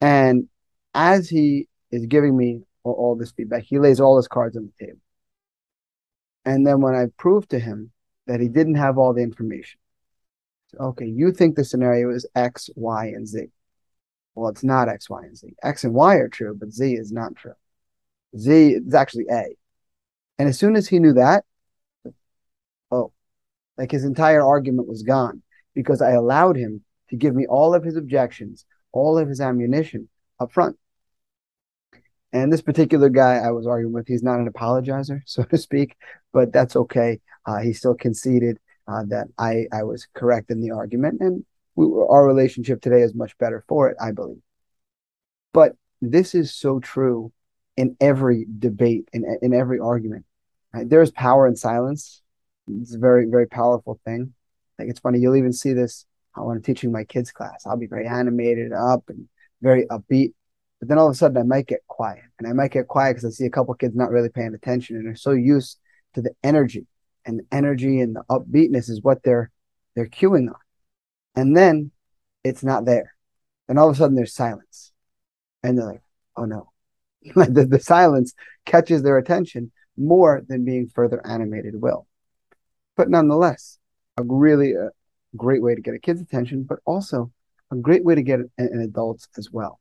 And 0.00 0.48
as 0.94 1.28
he 1.28 1.68
is 1.92 2.06
giving 2.06 2.36
me 2.36 2.62
all, 2.82 2.92
all 2.94 3.16
this 3.16 3.30
feedback, 3.30 3.62
he 3.62 3.78
lays 3.78 4.00
all 4.00 4.16
his 4.16 4.26
cards 4.26 4.56
on 4.56 4.70
the 4.78 4.86
table. 4.86 4.98
And 6.48 6.66
then 6.66 6.80
when 6.80 6.94
I 6.94 7.08
proved 7.18 7.50
to 7.50 7.58
him 7.58 7.92
that 8.26 8.40
he 8.40 8.48
didn't 8.48 8.76
have 8.76 8.96
all 8.96 9.12
the 9.12 9.20
information, 9.22 9.78
okay, 10.80 11.04
you 11.04 11.30
think 11.30 11.54
the 11.54 11.62
scenario 11.62 12.08
is 12.08 12.26
X, 12.34 12.70
Y, 12.74 13.08
and 13.08 13.28
Z. 13.28 13.48
Well, 14.34 14.48
it's 14.48 14.64
not 14.64 14.88
X, 14.88 15.10
Y, 15.10 15.24
and 15.24 15.36
Z. 15.36 15.48
X 15.62 15.84
and 15.84 15.92
Y 15.92 16.14
are 16.14 16.30
true, 16.30 16.56
but 16.58 16.72
Z 16.72 16.94
is 16.94 17.12
not 17.12 17.36
true. 17.36 17.52
Z 18.34 18.76
is 18.76 18.94
actually 18.94 19.26
A. 19.30 19.44
And 20.38 20.48
as 20.48 20.58
soon 20.58 20.74
as 20.74 20.88
he 20.88 20.98
knew 20.98 21.12
that, 21.12 21.44
oh, 22.90 23.12
like 23.76 23.90
his 23.90 24.04
entire 24.04 24.42
argument 24.42 24.88
was 24.88 25.02
gone 25.02 25.42
because 25.74 26.00
I 26.00 26.12
allowed 26.12 26.56
him 26.56 26.82
to 27.10 27.16
give 27.16 27.34
me 27.34 27.46
all 27.46 27.74
of 27.74 27.84
his 27.84 27.96
objections, 27.96 28.64
all 28.92 29.18
of 29.18 29.28
his 29.28 29.42
ammunition 29.42 30.08
up 30.40 30.50
front. 30.50 30.78
And 32.32 32.52
this 32.52 32.62
particular 32.62 33.08
guy 33.08 33.36
I 33.36 33.50
was 33.50 33.66
arguing 33.66 33.92
with, 33.92 34.06
he's 34.06 34.22
not 34.22 34.38
an 34.38 34.50
apologizer, 34.50 35.20
so 35.26 35.42
to 35.44 35.58
speak, 35.58 35.96
but 36.32 36.52
that's 36.52 36.76
okay. 36.76 37.20
Uh, 37.46 37.58
he 37.58 37.72
still 37.72 37.94
conceded 37.94 38.58
uh, 38.86 39.04
that 39.08 39.28
I, 39.38 39.66
I 39.72 39.84
was 39.84 40.06
correct 40.14 40.50
in 40.50 40.60
the 40.60 40.70
argument, 40.70 41.20
and 41.20 41.44
we, 41.76 41.86
our 41.86 42.26
relationship 42.26 42.80
today 42.80 43.02
is 43.02 43.14
much 43.14 43.36
better 43.38 43.64
for 43.68 43.88
it, 43.90 43.96
I 44.00 44.12
believe. 44.12 44.42
But 45.52 45.76
this 46.00 46.34
is 46.34 46.54
so 46.54 46.80
true 46.80 47.32
in 47.76 47.96
every 48.00 48.46
debate, 48.58 49.08
in, 49.12 49.38
in 49.40 49.54
every 49.54 49.78
argument. 49.78 50.24
Right? 50.72 50.88
There 50.88 51.02
is 51.02 51.10
power 51.10 51.46
in 51.46 51.56
silence. 51.56 52.22
It's 52.66 52.94
a 52.94 52.98
very, 52.98 53.26
very 53.26 53.46
powerful 53.46 54.00
thing. 54.04 54.34
Like 54.78 54.88
it's 54.88 55.00
funny, 55.00 55.18
you'll 55.18 55.36
even 55.36 55.52
see 55.52 55.72
this 55.72 56.06
when 56.34 56.56
I'm 56.56 56.62
teaching 56.62 56.92
my 56.92 57.04
kids 57.04 57.30
class. 57.30 57.66
I'll 57.66 57.76
be 57.76 57.86
very 57.86 58.06
animated 58.06 58.72
up 58.72 59.04
and 59.08 59.28
very 59.62 59.86
upbeat. 59.86 60.34
But 60.80 60.88
then 60.88 60.98
all 60.98 61.08
of 61.08 61.12
a 61.12 61.16
sudden 61.16 61.36
I 61.36 61.42
might 61.42 61.66
get 61.66 61.86
quiet. 61.88 62.22
And 62.38 62.48
I 62.48 62.52
might 62.52 62.72
get 62.72 62.88
quiet 62.88 63.14
because 63.14 63.24
I 63.24 63.30
see 63.30 63.46
a 63.46 63.50
couple 63.50 63.74
kids 63.74 63.96
not 63.96 64.10
really 64.10 64.28
paying 64.28 64.54
attention 64.54 64.96
and 64.96 65.06
they're 65.06 65.16
so 65.16 65.32
used 65.32 65.78
to 66.14 66.22
the 66.22 66.30
energy. 66.42 66.86
And 67.24 67.40
the 67.40 67.56
energy 67.56 68.00
and 68.00 68.16
the 68.16 68.24
upbeatness 68.30 68.88
is 68.88 69.02
what 69.02 69.22
they're 69.22 69.50
they're 69.94 70.06
cueing 70.06 70.48
on. 70.48 70.60
And 71.34 71.56
then 71.56 71.90
it's 72.44 72.62
not 72.62 72.84
there. 72.84 73.14
And 73.68 73.78
all 73.78 73.88
of 73.88 73.96
a 73.96 73.98
sudden 73.98 74.16
there's 74.16 74.34
silence. 74.34 74.92
And 75.62 75.76
they're 75.76 75.86
like, 75.86 76.02
oh 76.36 76.44
no. 76.44 76.70
the, 77.34 77.66
the 77.68 77.80
silence 77.80 78.32
catches 78.64 79.02
their 79.02 79.18
attention 79.18 79.72
more 79.96 80.42
than 80.48 80.64
being 80.64 80.88
further 80.88 81.24
animated 81.26 81.80
will. 81.80 82.06
But 82.96 83.10
nonetheless, 83.10 83.78
a 84.16 84.22
really 84.22 84.76
uh, 84.76 84.90
great 85.36 85.62
way 85.62 85.74
to 85.74 85.80
get 85.80 85.94
a 85.94 85.98
kid's 85.98 86.20
attention, 86.20 86.62
but 86.62 86.78
also 86.84 87.32
a 87.70 87.76
great 87.76 88.04
way 88.04 88.14
to 88.14 88.22
get 88.22 88.40
an 88.56 88.80
adult's 88.80 89.28
as 89.36 89.50
well. 89.50 89.80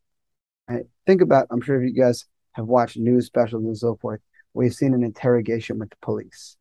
Right? 0.70 0.84
Think 1.06 1.22
about, 1.22 1.48
I'm 1.50 1.62
sure 1.62 1.82
if 1.82 1.88
you 1.88 2.00
guys 2.00 2.26
have 2.54 2.66
watched 2.66 2.98
news 2.98 3.26
specials 3.26 3.64
and 3.64 3.78
so 3.78 3.98
forth, 4.02 4.20
you've 4.56 4.74
seen 4.74 4.94
an 4.94 5.04
interrogation 5.04 5.80
with 5.80 5.90
the 5.90 5.96
police. 6.02 6.58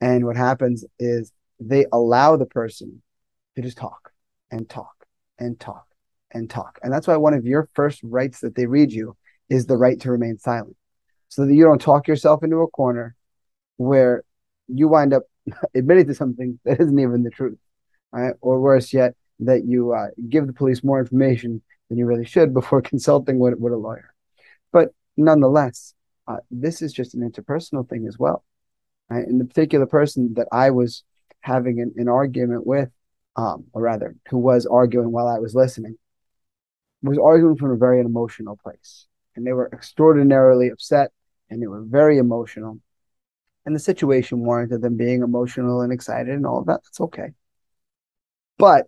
And 0.00 0.24
what 0.24 0.36
happens 0.36 0.84
is 0.98 1.32
they 1.58 1.86
allow 1.92 2.36
the 2.36 2.46
person 2.46 3.02
to 3.56 3.62
just 3.62 3.76
talk 3.76 4.12
and 4.50 4.68
talk 4.68 5.06
and 5.38 5.58
talk 5.58 5.86
and 6.30 6.48
talk. 6.48 6.78
And 6.82 6.92
that's 6.92 7.06
why 7.06 7.16
one 7.16 7.34
of 7.34 7.44
your 7.44 7.68
first 7.74 8.00
rights 8.02 8.40
that 8.40 8.54
they 8.54 8.66
read 8.66 8.92
you 8.92 9.16
is 9.48 9.66
the 9.66 9.76
right 9.76 10.00
to 10.00 10.10
remain 10.10 10.38
silent 10.38 10.76
so 11.28 11.44
that 11.44 11.54
you 11.54 11.64
don't 11.64 11.80
talk 11.80 12.08
yourself 12.08 12.42
into 12.42 12.58
a 12.58 12.68
corner 12.68 13.14
where 13.76 14.22
you 14.68 14.88
wind 14.88 15.12
up 15.12 15.24
admitting 15.74 16.06
to 16.06 16.14
something 16.14 16.58
that 16.64 16.80
isn't 16.80 16.98
even 16.98 17.22
the 17.22 17.30
truth, 17.30 17.58
right? 18.12 18.34
Or 18.40 18.60
worse 18.60 18.92
yet, 18.92 19.14
that 19.40 19.64
you 19.64 19.92
uh, 19.92 20.08
give 20.28 20.46
the 20.46 20.52
police 20.52 20.84
more 20.84 21.00
information 21.00 21.62
than 21.90 21.98
you 21.98 22.06
really 22.06 22.24
should 22.24 22.54
before 22.54 22.80
consulting 22.92 23.38
with, 23.38 23.58
with 23.58 23.74
a 23.74 23.76
lawyer. 23.76 24.14
But 24.72 24.94
nonetheless, 25.18 25.92
uh, 26.26 26.38
this 26.50 26.80
is 26.80 26.94
just 26.94 27.14
an 27.14 27.28
interpersonal 27.28 27.86
thing 27.86 28.06
as 28.06 28.18
well. 28.18 28.44
Right? 29.10 29.26
And 29.26 29.38
the 29.38 29.44
particular 29.44 29.86
person 29.86 30.34
that 30.34 30.48
I 30.50 30.70
was 30.70 31.02
having 31.40 31.80
an, 31.80 31.92
an 31.96 32.08
argument 32.08 32.66
with, 32.66 32.88
um, 33.36 33.64
or 33.72 33.82
rather, 33.82 34.14
who 34.30 34.38
was 34.38 34.64
arguing 34.64 35.10
while 35.10 35.26
I 35.26 35.40
was 35.40 35.54
listening, 35.54 35.98
was 37.02 37.18
arguing 37.18 37.56
from 37.56 37.72
a 37.72 37.76
very 37.76 38.00
emotional 38.00 38.56
place. 38.56 39.06
And 39.34 39.46
they 39.46 39.52
were 39.52 39.70
extraordinarily 39.72 40.68
upset 40.68 41.10
and 41.48 41.60
they 41.60 41.66
were 41.66 41.82
very 41.82 42.18
emotional. 42.18 42.78
And 43.66 43.74
the 43.74 43.80
situation 43.80 44.40
warranted 44.40 44.82
them 44.82 44.96
being 44.96 45.22
emotional 45.22 45.80
and 45.80 45.92
excited 45.92 46.32
and 46.32 46.46
all 46.46 46.60
of 46.60 46.66
that. 46.66 46.82
That's 46.84 47.00
okay. 47.00 47.30
But 48.58 48.86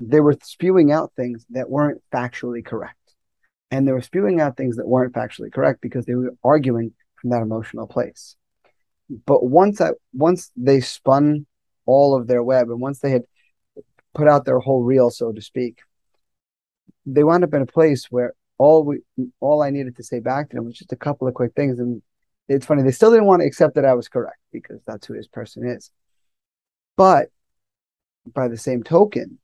they 0.00 0.20
were 0.20 0.36
spewing 0.42 0.90
out 0.90 1.12
things 1.14 1.44
that 1.50 1.68
weren't 1.68 2.02
factually 2.12 2.64
correct. 2.64 2.96
And 3.70 3.86
they 3.86 3.92
were 3.92 4.00
spewing 4.00 4.40
out 4.40 4.56
things 4.56 4.76
that 4.76 4.88
weren't 4.88 5.12
factually 5.12 5.52
correct 5.52 5.80
because 5.80 6.06
they 6.06 6.14
were 6.14 6.34
arguing 6.42 6.92
from 7.20 7.30
that 7.30 7.42
emotional 7.42 7.86
place. 7.86 8.34
But 9.26 9.44
once 9.44 9.80
I 9.80 9.90
once 10.12 10.50
they 10.56 10.80
spun 10.80 11.46
all 11.84 12.16
of 12.16 12.26
their 12.26 12.42
web 12.42 12.70
and 12.70 12.80
once 12.80 13.00
they 13.00 13.10
had 13.10 13.22
put 14.14 14.28
out 14.28 14.44
their 14.44 14.58
whole 14.58 14.82
reel, 14.82 15.10
so 15.10 15.32
to 15.32 15.42
speak, 15.42 15.80
they 17.06 17.22
wound 17.22 17.44
up 17.44 17.54
in 17.54 17.62
a 17.62 17.66
place 17.66 18.06
where 18.10 18.34
all 18.58 18.84
we 18.84 19.00
all 19.40 19.62
I 19.62 19.70
needed 19.70 19.96
to 19.96 20.02
say 20.02 20.20
back 20.20 20.50
to 20.50 20.56
them 20.56 20.64
was 20.64 20.78
just 20.78 20.92
a 20.92 20.96
couple 20.96 21.28
of 21.28 21.34
quick 21.34 21.52
things. 21.54 21.78
And 21.78 22.02
it's 22.48 22.66
funny, 22.66 22.82
they 22.82 22.90
still 22.90 23.10
didn't 23.10 23.26
want 23.26 23.42
to 23.42 23.46
accept 23.46 23.74
that 23.74 23.84
I 23.84 23.94
was 23.94 24.08
correct 24.08 24.38
because 24.52 24.80
that's 24.86 25.06
who 25.06 25.14
this 25.14 25.28
person 25.28 25.68
is. 25.68 25.90
But 26.96 27.28
by 28.32 28.48
the 28.48 28.56
same 28.56 28.82
token, 28.82 29.38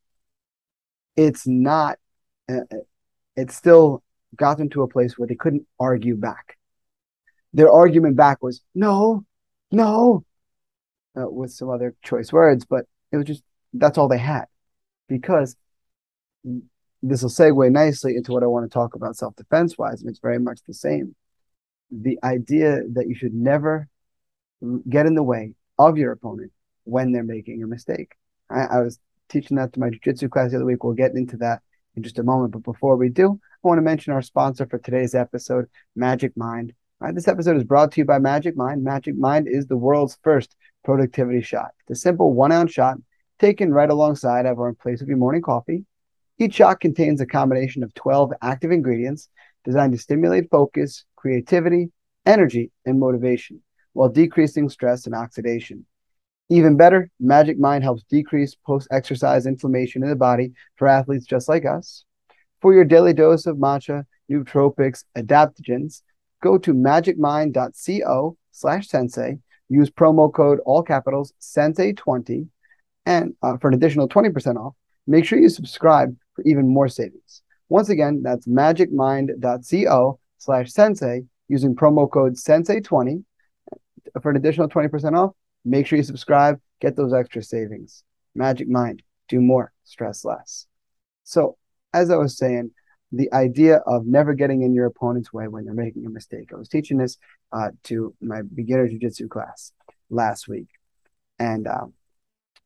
it's 1.17 1.45
not, 1.45 1.97
uh, 2.49 2.61
it 3.35 3.51
still 3.51 4.03
got 4.35 4.57
them 4.57 4.69
to 4.69 4.83
a 4.83 4.87
place 4.87 5.17
where 5.17 5.27
they 5.27 5.35
couldn't 5.35 5.65
argue 5.79 6.15
back. 6.15 6.57
Their 7.53 7.71
argument 7.71 8.15
back 8.15 8.41
was 8.41 8.61
no, 8.75 9.25
no, 9.71 10.23
uh, 11.17 11.29
with 11.29 11.51
some 11.51 11.69
other 11.69 11.95
choice 12.03 12.31
words, 12.31 12.65
but 12.65 12.85
it 13.11 13.17
was 13.17 13.25
just 13.25 13.43
that's 13.73 13.97
all 13.97 14.07
they 14.07 14.17
had 14.17 14.45
because 15.07 15.55
this 17.03 17.21
will 17.21 17.29
segue 17.29 17.71
nicely 17.71 18.15
into 18.15 18.31
what 18.31 18.43
I 18.43 18.47
want 18.47 18.69
to 18.69 18.73
talk 18.73 18.95
about 18.95 19.15
self 19.15 19.35
defense 19.35 19.77
wise, 19.77 20.01
and 20.01 20.09
it's 20.09 20.19
very 20.19 20.39
much 20.39 20.59
the 20.67 20.73
same. 20.73 21.15
The 21.91 22.19
idea 22.23 22.81
that 22.93 23.07
you 23.07 23.15
should 23.15 23.33
never 23.33 23.87
get 24.89 25.05
in 25.05 25.15
the 25.15 25.23
way 25.23 25.53
of 25.77 25.97
your 25.97 26.11
opponent 26.11 26.51
when 26.83 27.11
they're 27.11 27.23
making 27.23 27.63
a 27.63 27.67
mistake. 27.67 28.13
I, 28.49 28.61
I 28.61 28.81
was 28.81 28.99
teaching 29.29 29.57
that 29.57 29.73
to 29.73 29.79
my 29.79 29.89
jiu-jitsu 29.89 30.29
class 30.29 30.51
the 30.51 30.57
other 30.57 30.65
week. 30.65 30.83
We'll 30.83 30.93
get 30.93 31.15
into 31.15 31.37
that 31.37 31.61
in 31.95 32.03
just 32.03 32.19
a 32.19 32.23
moment. 32.23 32.53
But 32.53 32.63
before 32.63 32.95
we 32.95 33.09
do, 33.09 33.39
I 33.63 33.67
want 33.67 33.77
to 33.77 33.83
mention 33.83 34.13
our 34.13 34.21
sponsor 34.21 34.65
for 34.65 34.77
today's 34.77 35.15
episode, 35.15 35.67
Magic 35.95 36.35
Mind. 36.37 36.73
Right, 36.99 37.13
this 37.13 37.27
episode 37.27 37.57
is 37.57 37.63
brought 37.63 37.91
to 37.91 38.01
you 38.01 38.05
by 38.05 38.17
Magic 38.17 38.57
Mind. 38.57 38.83
Magic 38.83 39.15
Mind 39.15 39.47
is 39.47 39.67
the 39.67 39.77
world's 39.77 40.17
first 40.23 40.55
productivity 40.83 41.41
shot. 41.41 41.71
A 41.89 41.95
simple 41.95 42.33
one 42.33 42.51
ounce 42.51 42.71
shot 42.71 42.97
taken 43.39 43.71
right 43.71 43.89
alongside 43.89 44.45
of 44.45 44.57
or 44.57 44.69
in 44.69 44.75
place 44.75 45.01
of 45.01 45.07
your 45.07 45.17
morning 45.17 45.43
coffee. 45.43 45.85
Each 46.39 46.55
shot 46.55 46.79
contains 46.79 47.21
a 47.21 47.25
combination 47.25 47.83
of 47.83 47.93
12 47.93 48.33
active 48.41 48.71
ingredients 48.71 49.29
designed 49.63 49.93
to 49.93 49.99
stimulate 49.99 50.49
focus, 50.49 51.05
creativity, 51.15 51.91
energy, 52.25 52.71
and 52.85 52.99
motivation 52.99 53.61
while 53.93 54.09
decreasing 54.09 54.69
stress 54.69 55.05
and 55.05 55.15
oxidation. 55.15 55.85
Even 56.49 56.77
better, 56.77 57.09
Magic 57.19 57.59
Mind 57.59 57.83
helps 57.83 58.03
decrease 58.03 58.55
post 58.55 58.87
exercise 58.89 59.45
inflammation 59.45 60.01
in 60.01 60.09
the 60.09 60.15
body 60.15 60.53
for 60.77 60.87
athletes 60.87 61.25
just 61.25 61.49
like 61.49 61.65
us. 61.65 62.05
For 62.61 62.73
your 62.73 62.85
daily 62.85 63.13
dose 63.13 63.45
of 63.45 63.57
matcha, 63.57 64.05
nootropics, 64.31 65.03
adaptogens, 65.17 66.03
go 66.41 66.57
to 66.57 66.73
magicmind.co 66.73 68.37
slash 68.51 68.87
sensei, 68.87 69.39
use 69.67 69.89
promo 69.89 70.33
code 70.33 70.59
all 70.65 70.83
capitals 70.83 71.33
sensei20, 71.41 72.47
and 73.05 73.33
uh, 73.41 73.57
for 73.57 73.67
an 73.67 73.73
additional 73.73 74.07
20% 74.07 74.55
off, 74.55 74.73
make 75.05 75.25
sure 75.25 75.39
you 75.39 75.49
subscribe 75.49 76.15
for 76.33 76.43
even 76.43 76.67
more 76.67 76.87
savings. 76.87 77.41
Once 77.67 77.89
again, 77.89 78.21
that's 78.23 78.47
magicmind.co 78.47 80.19
slash 80.37 80.71
sensei 80.71 81.23
using 81.49 81.75
promo 81.75 82.09
code 82.09 82.35
sensei20 82.35 83.23
for 84.21 84.31
an 84.31 84.37
additional 84.37 84.69
20% 84.69 85.17
off 85.17 85.35
Make 85.67 85.85
sure 85.85 85.97
you 85.97 86.03
subscribe, 86.03 86.59
get 86.79 86.95
those 86.95 87.13
extra 87.13 87.43
savings. 87.43 88.03
Magic 88.33 88.69
Mind, 88.69 89.03
do 89.27 89.41
more, 89.41 89.73
stress 89.83 90.23
less. 90.23 90.65
So, 91.23 91.57
as 91.93 92.09
I 92.09 92.15
was 92.15 92.37
saying, 92.37 92.71
the 93.11 93.31
idea 93.33 93.77
of 93.77 94.05
never 94.05 94.33
getting 94.33 94.61
in 94.61 94.73
your 94.73 94.85
opponent's 94.85 95.33
way 95.33 95.47
when 95.47 95.65
they're 95.65 95.73
making 95.73 96.05
a 96.05 96.09
mistake. 96.09 96.51
I 96.53 96.57
was 96.57 96.69
teaching 96.69 96.97
this 96.97 97.17
uh, 97.51 97.71
to 97.83 98.13
my 98.21 98.41
beginner 98.41 98.87
jiu-jitsu 98.87 99.27
class 99.27 99.73
last 100.09 100.47
week, 100.47 100.67
and 101.37 101.67
um, 101.67 101.93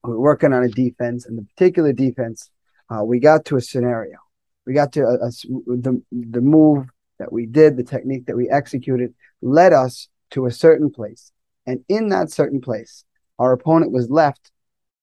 we 0.03 0.11
were 0.11 0.19
working 0.19 0.53
on 0.53 0.63
a 0.63 0.69
defense. 0.69 1.25
And 1.25 1.37
the 1.37 1.43
particular 1.43 1.93
defense, 1.93 2.49
uh, 2.89 3.03
we 3.03 3.19
got 3.19 3.45
to 3.45 3.55
a 3.55 3.61
scenario. 3.61 4.17
We 4.65 4.73
got 4.73 4.91
to 4.93 5.01
a, 5.01 5.13
a, 5.13 5.29
the 5.29 6.03
the 6.11 6.41
move 6.41 6.87
that 7.17 7.31
we 7.31 7.47
did, 7.47 7.77
the 7.77 7.83
technique 7.83 8.27
that 8.27 8.37
we 8.37 8.47
executed, 8.49 9.13
led 9.41 9.73
us 9.73 10.07
to 10.31 10.45
a 10.45 10.51
certain 10.51 10.91
place. 10.91 11.31
And 11.65 11.83
in 11.87 12.09
that 12.09 12.31
certain 12.31 12.61
place, 12.61 13.03
our 13.39 13.51
opponent 13.53 13.91
was 13.91 14.09
left 14.09 14.51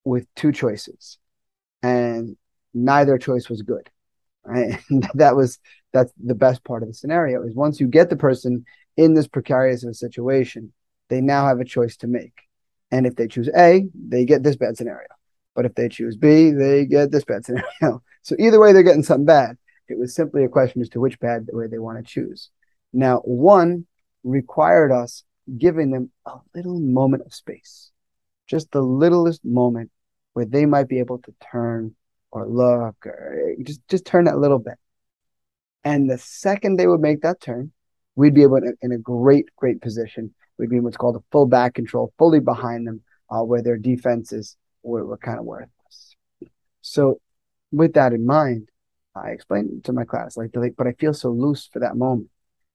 with 0.04 0.26
two 0.34 0.52
choices, 0.52 1.18
and 1.82 2.36
neither 2.74 3.18
choice 3.18 3.48
was 3.48 3.62
good. 3.62 3.88
Right? 4.44 4.80
And 4.90 5.08
that 5.14 5.36
was 5.36 5.58
that's 5.92 6.12
the 6.22 6.34
best 6.34 6.64
part 6.64 6.82
of 6.82 6.88
the 6.88 6.94
scenario 6.94 7.42
is 7.42 7.54
once 7.54 7.80
you 7.80 7.86
get 7.86 8.10
the 8.10 8.16
person 8.16 8.64
in 8.96 9.14
this 9.14 9.28
precarious 9.28 9.84
of 9.84 9.90
a 9.90 9.94
situation, 9.94 10.72
they 11.08 11.20
now 11.20 11.46
have 11.46 11.60
a 11.60 11.64
choice 11.64 11.96
to 11.98 12.06
make. 12.06 12.34
And 12.90 13.06
if 13.06 13.16
they 13.16 13.28
choose 13.28 13.48
A, 13.56 13.86
they 13.94 14.24
get 14.24 14.42
this 14.42 14.56
bad 14.56 14.76
scenario. 14.76 15.08
But 15.54 15.66
if 15.66 15.74
they 15.74 15.88
choose 15.88 16.16
B, 16.16 16.50
they 16.50 16.84
get 16.86 17.10
this 17.10 17.24
bad 17.24 17.44
scenario. 17.46 18.02
So 18.22 18.36
either 18.38 18.60
way, 18.60 18.72
they're 18.72 18.82
getting 18.82 19.02
something 19.02 19.24
bad. 19.24 19.56
It 19.88 19.98
was 19.98 20.14
simply 20.14 20.44
a 20.44 20.48
question 20.48 20.82
as 20.82 20.88
to 20.90 21.00
which 21.00 21.18
bad 21.18 21.48
way 21.52 21.66
they 21.66 21.78
want 21.78 21.98
to 21.98 22.04
choose. 22.04 22.50
Now, 22.92 23.18
one 23.18 23.86
required 24.22 24.92
us 24.92 25.24
giving 25.56 25.90
them 25.90 26.10
a 26.26 26.38
little 26.54 26.78
moment 26.78 27.22
of 27.24 27.34
space, 27.34 27.90
just 28.46 28.70
the 28.70 28.82
littlest 28.82 29.44
moment 29.44 29.90
where 30.34 30.44
they 30.44 30.66
might 30.66 30.88
be 30.88 30.98
able 30.98 31.18
to 31.18 31.34
turn 31.50 31.94
or 32.30 32.46
look 32.46 33.06
or 33.06 33.54
just, 33.62 33.80
just 33.88 34.04
turn 34.04 34.24
that 34.26 34.38
little 34.38 34.58
bit. 34.58 34.74
And 35.84 36.10
the 36.10 36.18
second 36.18 36.76
they 36.76 36.86
would 36.86 37.00
make 37.00 37.22
that 37.22 37.40
turn, 37.40 37.72
we'd 38.16 38.34
be 38.34 38.42
able 38.42 38.60
to, 38.60 38.74
in 38.82 38.92
a 38.92 38.98
great, 38.98 39.46
great 39.56 39.80
position. 39.80 40.34
We'd 40.58 40.70
be 40.70 40.76
in 40.76 40.82
what's 40.82 40.96
called 40.96 41.16
a 41.16 41.24
full 41.32 41.46
back 41.46 41.74
control, 41.74 42.12
fully 42.18 42.40
behind 42.40 42.86
them, 42.86 43.00
uh, 43.30 43.42
where 43.42 43.62
their 43.62 43.78
defenses 43.78 44.56
were, 44.82 45.06
were 45.06 45.16
kind 45.16 45.38
of 45.38 45.44
worthless. 45.44 46.16
So, 46.82 47.20
with 47.70 47.94
that 47.94 48.12
in 48.12 48.26
mind, 48.26 48.68
I 49.14 49.30
explained 49.30 49.84
to 49.84 49.92
my 49.92 50.04
class, 50.04 50.36
like, 50.36 50.52
but 50.52 50.86
I 50.86 50.92
feel 50.92 51.14
so 51.14 51.30
loose 51.30 51.68
for 51.72 51.78
that 51.80 51.96
moment. 51.96 52.30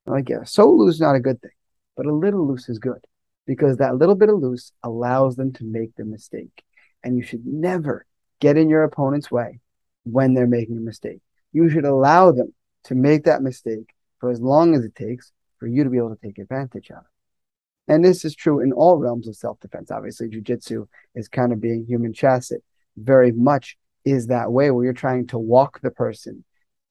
I'm 0.05 0.13
like, 0.13 0.29
yeah, 0.29 0.43
so 0.43 0.69
loose 0.69 0.95
is 0.95 1.01
not 1.01 1.15
a 1.15 1.19
good 1.19 1.41
thing 1.41 1.51
but 1.95 2.05
a 2.05 2.13
little 2.13 2.47
loose 2.47 2.69
is 2.69 2.79
good 2.79 3.05
because 3.45 3.77
that 3.77 3.95
little 3.95 4.15
bit 4.15 4.29
of 4.29 4.39
loose 4.39 4.71
allows 4.83 5.35
them 5.35 5.53
to 5.53 5.63
make 5.63 5.95
the 5.95 6.05
mistake. 6.05 6.63
And 7.03 7.17
you 7.17 7.23
should 7.23 7.45
never 7.45 8.05
get 8.39 8.57
in 8.57 8.69
your 8.69 8.83
opponent's 8.83 9.29
way 9.29 9.59
when 10.03 10.33
they're 10.33 10.47
making 10.47 10.77
a 10.77 10.81
mistake. 10.81 11.21
You 11.51 11.69
should 11.69 11.85
allow 11.85 12.31
them 12.31 12.53
to 12.85 12.95
make 12.95 13.25
that 13.25 13.41
mistake 13.41 13.93
for 14.19 14.29
as 14.29 14.39
long 14.39 14.75
as 14.75 14.83
it 14.83 14.95
takes 14.95 15.31
for 15.57 15.67
you 15.67 15.83
to 15.83 15.89
be 15.89 15.97
able 15.97 16.15
to 16.15 16.21
take 16.21 16.39
advantage 16.39 16.89
of 16.91 16.97
it. 16.97 17.91
And 17.91 18.03
this 18.03 18.23
is 18.23 18.35
true 18.35 18.61
in 18.61 18.71
all 18.71 18.97
realms 18.97 19.27
of 19.27 19.35
self 19.35 19.59
defense. 19.59 19.91
Obviously, 19.91 20.29
jujitsu 20.29 20.87
is 21.15 21.27
kind 21.27 21.51
of 21.51 21.59
being 21.59 21.85
human 21.85 22.13
chess. 22.13 22.51
It 22.51 22.63
very 22.95 23.31
much 23.31 23.77
is 24.05 24.27
that 24.27 24.51
way 24.51 24.71
where 24.71 24.85
you're 24.85 24.93
trying 24.93 25.27
to 25.27 25.37
walk 25.37 25.81
the 25.81 25.91
person 25.91 26.43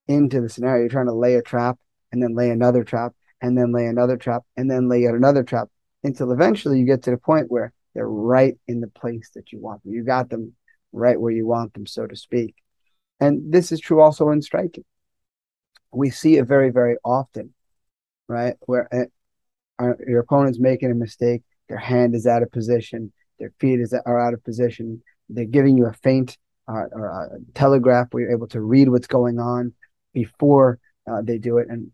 into 0.06 0.40
the 0.40 0.48
scenario. 0.48 0.82
You're 0.82 0.90
trying 0.90 1.06
to 1.06 1.12
lay 1.12 1.34
a 1.34 1.42
trap 1.42 1.78
and 2.10 2.22
then 2.22 2.34
lay 2.34 2.50
another 2.50 2.84
trap 2.84 3.14
and 3.42 3.58
then 3.58 3.72
lay 3.72 3.86
another 3.86 4.16
trap 4.16 4.44
and 4.56 4.70
then 4.70 4.88
lay 4.88 5.06
out 5.06 5.14
another 5.14 5.42
trap 5.42 5.68
until 6.04 6.30
eventually 6.30 6.78
you 6.78 6.86
get 6.86 7.02
to 7.02 7.10
the 7.10 7.18
point 7.18 7.50
where 7.50 7.72
they're 7.94 8.08
right 8.08 8.56
in 8.66 8.80
the 8.80 8.86
place 8.86 9.30
that 9.34 9.52
you 9.52 9.60
want 9.60 9.82
them. 9.82 9.92
You 9.92 10.04
got 10.04 10.30
them 10.30 10.54
right 10.92 11.20
where 11.20 11.32
you 11.32 11.46
want 11.46 11.74
them, 11.74 11.86
so 11.86 12.06
to 12.06 12.16
speak. 12.16 12.54
And 13.20 13.52
this 13.52 13.72
is 13.72 13.80
true 13.80 14.00
also 14.00 14.30
in 14.30 14.40
striking. 14.40 14.84
We 15.92 16.10
see 16.10 16.38
it 16.38 16.46
very, 16.46 16.70
very 16.70 16.96
often, 17.04 17.52
right? 18.28 18.54
Where 18.60 18.88
uh, 19.80 19.92
your 20.06 20.20
opponent's 20.20 20.58
making 20.58 20.90
a 20.90 20.94
mistake, 20.94 21.42
their 21.68 21.78
hand 21.78 22.14
is 22.14 22.26
out 22.26 22.42
of 22.42 22.50
position, 22.50 23.12
their 23.38 23.52
feet 23.58 23.80
is 23.80 23.92
are 23.92 24.20
out 24.20 24.34
of 24.34 24.44
position, 24.44 25.02
they're 25.28 25.44
giving 25.44 25.76
you 25.76 25.86
a 25.86 25.92
feint 25.92 26.38
uh, 26.68 26.84
or 26.92 27.06
a 27.06 27.38
telegraph 27.54 28.08
where 28.10 28.22
you're 28.22 28.32
able 28.32 28.48
to 28.48 28.60
read 28.60 28.88
what's 28.88 29.06
going 29.06 29.38
on 29.38 29.72
before 30.14 30.78
uh, 31.10 31.20
they 31.22 31.38
do 31.38 31.58
it. 31.58 31.66
And 31.68 31.90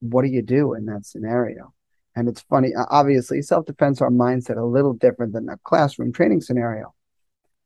what 0.00 0.22
do 0.22 0.28
you 0.28 0.42
do 0.42 0.74
in 0.74 0.86
that 0.86 1.06
scenario? 1.06 1.72
And 2.16 2.28
it's 2.28 2.40
funny, 2.42 2.72
obviously, 2.76 3.40
self 3.42 3.66
defense, 3.66 4.00
our 4.00 4.10
mindset 4.10 4.56
a 4.56 4.64
little 4.64 4.94
different 4.94 5.32
than 5.32 5.48
a 5.48 5.58
classroom 5.58 6.12
training 6.12 6.40
scenario. 6.40 6.94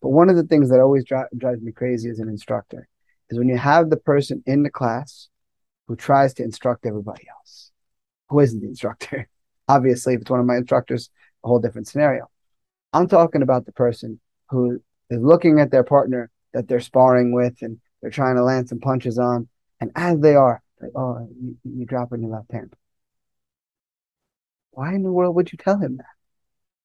But 0.02 0.10
one 0.10 0.28
of 0.28 0.36
the 0.36 0.44
things 0.44 0.68
that 0.70 0.80
always 0.80 1.04
dri- 1.04 1.24
drives 1.36 1.62
me 1.62 1.72
crazy 1.72 2.10
as 2.10 2.18
an 2.18 2.28
instructor 2.28 2.88
is 3.30 3.38
when 3.38 3.48
you 3.48 3.56
have 3.56 3.88
the 3.88 3.96
person 3.96 4.42
in 4.46 4.62
the 4.62 4.70
class 4.70 5.28
who 5.88 5.96
tries 5.96 6.34
to 6.34 6.42
instruct 6.42 6.84
everybody 6.84 7.24
else, 7.28 7.70
who 8.28 8.40
isn't 8.40 8.60
the 8.60 8.68
instructor. 8.68 9.28
obviously, 9.68 10.14
if 10.14 10.20
it's 10.20 10.30
one 10.30 10.40
of 10.40 10.46
my 10.46 10.56
instructors, 10.56 11.10
a 11.42 11.48
whole 11.48 11.58
different 11.58 11.88
scenario. 11.88 12.30
I'm 12.92 13.08
talking 13.08 13.42
about 13.42 13.66
the 13.66 13.72
person 13.72 14.20
who 14.50 14.80
is 15.10 15.20
looking 15.20 15.60
at 15.60 15.70
their 15.70 15.84
partner 15.84 16.30
that 16.52 16.68
they're 16.68 16.80
sparring 16.80 17.32
with 17.32 17.56
and 17.62 17.78
they're 18.00 18.10
trying 18.10 18.36
to 18.36 18.44
land 18.44 18.68
some 18.68 18.80
punches 18.80 19.18
on. 19.18 19.48
And 19.80 19.90
as 19.96 20.20
they 20.20 20.34
are, 20.34 20.62
like, 20.84 20.92
oh, 20.94 21.28
you, 21.40 21.56
you 21.64 21.86
drop 21.86 22.12
in 22.12 22.22
your 22.22 22.30
left 22.30 22.52
hand. 22.52 22.74
Why 24.70 24.94
in 24.94 25.02
the 25.02 25.12
world 25.12 25.34
would 25.36 25.52
you 25.52 25.58
tell 25.58 25.78
him 25.78 25.96
that? 25.96 26.06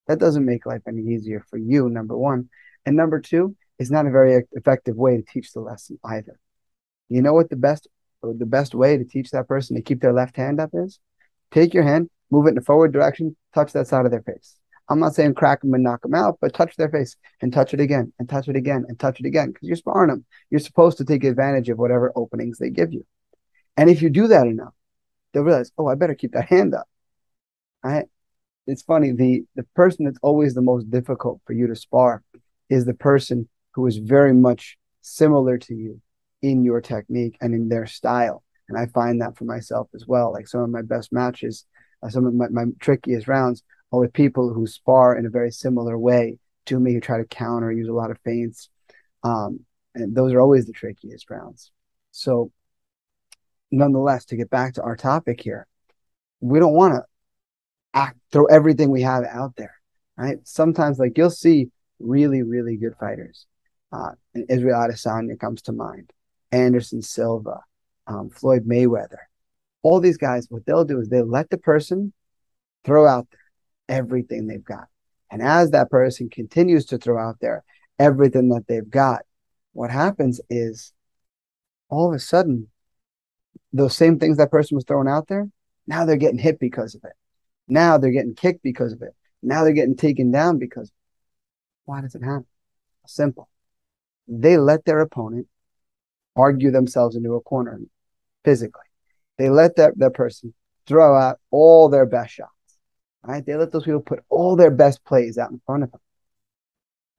That 0.07 0.19
doesn't 0.19 0.45
make 0.45 0.65
life 0.65 0.81
any 0.87 1.01
easier 1.01 1.43
for 1.49 1.57
you, 1.57 1.89
number 1.89 2.17
one. 2.17 2.49
And 2.85 2.95
number 2.95 3.19
two, 3.19 3.55
it's 3.77 3.91
not 3.91 4.05
a 4.05 4.11
very 4.11 4.43
effective 4.53 4.95
way 4.95 5.17
to 5.17 5.23
teach 5.23 5.53
the 5.53 5.61
lesson 5.61 5.99
either. 6.03 6.39
You 7.09 7.21
know 7.21 7.33
what 7.33 7.49
the 7.49 7.55
best 7.55 7.87
the 8.21 8.45
best 8.45 8.75
way 8.75 8.97
to 8.97 9.05
teach 9.05 9.31
that 9.31 9.47
person 9.47 9.75
to 9.75 9.81
keep 9.81 10.01
their 10.01 10.13
left 10.13 10.35
hand 10.35 10.59
up 10.59 10.71
is? 10.73 10.99
Take 11.51 11.73
your 11.73 11.83
hand, 11.83 12.09
move 12.29 12.45
it 12.45 12.49
in 12.49 12.55
the 12.55 12.61
forward 12.61 12.91
direction, 12.91 13.35
touch 13.53 13.71
that 13.73 13.87
side 13.87 14.05
of 14.05 14.11
their 14.11 14.21
face. 14.21 14.55
I'm 14.89 14.99
not 14.99 15.15
saying 15.15 15.35
crack 15.35 15.61
them 15.61 15.73
and 15.73 15.83
knock 15.83 16.01
them 16.01 16.15
out, 16.15 16.37
but 16.41 16.53
touch 16.53 16.75
their 16.75 16.89
face 16.89 17.15
and 17.41 17.53
touch 17.53 17.73
it 17.73 17.79
again 17.79 18.11
and 18.19 18.27
touch 18.27 18.47
it 18.49 18.55
again 18.55 18.85
and 18.87 18.99
touch 18.99 19.19
it 19.19 19.25
again 19.25 19.51
because 19.51 19.67
you're 19.67 19.77
sparring 19.77 20.09
them. 20.09 20.25
You're 20.49 20.59
supposed 20.59 20.97
to 20.97 21.05
take 21.05 21.23
advantage 21.23 21.69
of 21.69 21.77
whatever 21.77 22.11
openings 22.15 22.57
they 22.57 22.71
give 22.71 22.91
you. 22.91 23.05
And 23.79 23.89
if 23.89 24.01
you 24.01 24.09
do 24.09 24.27
that 24.27 24.45
enough, 24.45 24.73
they'll 25.31 25.43
realize, 25.43 25.71
oh, 25.77 25.87
I 25.87 25.95
better 25.95 26.13
keep 26.13 26.33
that 26.33 26.49
hand 26.49 26.75
up. 26.75 26.89
Right? 27.81 28.07
It's 28.67 28.81
funny. 28.81 29.13
The 29.13 29.45
the 29.55 29.63
person 29.73 30.03
that's 30.03 30.19
always 30.21 30.53
the 30.53 30.61
most 30.61 30.91
difficult 30.91 31.39
for 31.45 31.53
you 31.53 31.65
to 31.67 31.77
spar 31.77 32.21
is 32.69 32.83
the 32.83 32.93
person 32.93 33.47
who 33.71 33.87
is 33.87 33.95
very 33.95 34.33
much 34.33 34.77
similar 35.01 35.57
to 35.59 35.73
you 35.73 36.01
in 36.41 36.65
your 36.65 36.81
technique 36.81 37.37
and 37.39 37.53
in 37.53 37.69
their 37.69 37.85
style. 37.85 38.43
And 38.67 38.77
I 38.77 38.87
find 38.87 39.21
that 39.21 39.37
for 39.37 39.45
myself 39.45 39.87
as 39.95 40.05
well. 40.05 40.33
Like 40.33 40.49
some 40.49 40.59
of 40.59 40.69
my 40.69 40.81
best 40.81 41.13
matches, 41.13 41.65
uh, 42.03 42.09
some 42.09 42.25
of 42.25 42.33
my, 42.33 42.49
my 42.49 42.65
trickiest 42.81 43.29
rounds 43.29 43.63
are 43.93 44.01
with 44.01 44.11
people 44.11 44.53
who 44.53 44.67
spar 44.67 45.17
in 45.17 45.25
a 45.25 45.29
very 45.29 45.51
similar 45.51 45.97
way 45.97 46.37
to 46.65 46.81
me, 46.81 46.95
who 46.95 46.99
try 46.99 47.17
to 47.17 47.23
counter, 47.23 47.71
use 47.71 47.87
a 47.87 47.93
lot 47.93 48.11
of 48.11 48.19
feints. 48.25 48.67
Um, 49.23 49.61
and 49.95 50.13
those 50.13 50.33
are 50.33 50.41
always 50.41 50.65
the 50.65 50.73
trickiest 50.73 51.29
rounds. 51.29 51.71
So, 52.11 52.51
nonetheless, 53.71 54.25
to 54.25 54.35
get 54.35 54.49
back 54.49 54.73
to 54.75 54.83
our 54.83 54.95
topic 54.95 55.41
here, 55.41 55.67
we 56.39 56.59
don't 56.59 56.73
want 56.73 56.93
to 56.93 57.03
act 57.93 58.17
throw 58.31 58.45
everything 58.45 58.91
we 58.91 59.01
have 59.01 59.23
out 59.25 59.55
there, 59.55 59.75
right? 60.17 60.37
Sometimes, 60.43 60.99
like 60.99 61.17
you'll 61.17 61.29
see 61.29 61.69
really, 61.99 62.43
really 62.43 62.77
good 62.77 62.95
fighters. 62.99 63.45
Uh, 63.91 64.11
and 64.33 64.45
Israel 64.49 64.79
Adesanya 64.79 65.39
comes 65.39 65.63
to 65.63 65.71
mind, 65.71 66.11
Anderson 66.51 67.01
Silva, 67.01 67.61
um, 68.07 68.29
Floyd 68.29 68.65
Mayweather. 68.65 69.17
All 69.81 69.99
these 69.99 70.17
guys, 70.17 70.47
what 70.49 70.65
they'll 70.65 70.85
do 70.85 70.99
is 70.99 71.09
they 71.09 71.21
let 71.21 71.49
the 71.49 71.57
person 71.57 72.13
throw 72.83 73.07
out 73.07 73.27
there 73.31 73.97
everything 73.97 74.47
they've 74.47 74.63
got. 74.63 74.87
And 75.31 75.41
as 75.41 75.71
that 75.71 75.89
person 75.89 76.29
continues 76.29 76.85
to 76.87 76.97
throw 76.97 77.19
out 77.19 77.37
there 77.39 77.63
everything 77.97 78.49
that 78.49 78.67
they've 78.67 78.89
got, 78.89 79.23
what 79.73 79.91
happens 79.91 80.41
is 80.49 80.93
all 81.89 82.09
of 82.09 82.15
a 82.15 82.19
sudden, 82.19 82.67
those 83.73 83.95
same 83.95 84.19
things 84.19 84.37
that 84.37 84.51
person 84.51 84.75
was 84.75 84.85
throwing 84.85 85.07
out 85.07 85.27
there, 85.27 85.47
now 85.87 86.05
they're 86.05 86.17
getting 86.17 86.39
hit 86.39 86.59
because 86.59 86.95
of 86.95 87.03
it. 87.03 87.13
Now 87.67 87.97
they're 87.97 88.11
getting 88.11 88.35
kicked 88.35 88.63
because 88.63 88.93
of 88.93 89.01
it. 89.01 89.15
Now 89.41 89.63
they're 89.63 89.73
getting 89.73 89.95
taken 89.95 90.31
down 90.31 90.57
because 90.57 90.91
why 91.85 92.01
does 92.01 92.15
it 92.15 92.23
happen? 92.23 92.45
Simple. 93.07 93.49
They 94.27 94.57
let 94.57 94.85
their 94.85 94.99
opponent 94.99 95.47
argue 96.35 96.71
themselves 96.71 97.15
into 97.15 97.33
a 97.33 97.41
corner 97.41 97.79
physically. 98.43 98.83
They 99.37 99.49
let 99.49 99.75
that, 99.77 99.97
that 99.97 100.13
person 100.13 100.53
throw 100.85 101.15
out 101.15 101.39
all 101.51 101.89
their 101.89 102.05
best 102.05 102.33
shots. 102.33 102.51
Right? 103.23 103.45
They 103.45 103.55
let 103.55 103.71
those 103.71 103.83
people 103.83 104.01
put 104.01 104.23
all 104.29 104.55
their 104.55 104.71
best 104.71 105.03
plays 105.03 105.37
out 105.37 105.51
in 105.51 105.61
front 105.65 105.83
of 105.83 105.91
them. 105.91 106.01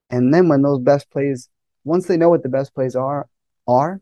And 0.09 0.33
then 0.33 0.49
when 0.49 0.61
those 0.61 0.79
best 0.79 1.09
plays, 1.09 1.49
once 1.83 2.07
they 2.07 2.17
know 2.17 2.29
what 2.29 2.43
the 2.43 2.49
best 2.49 2.73
plays 2.73 2.95
are, 2.95 3.27
are, 3.67 4.01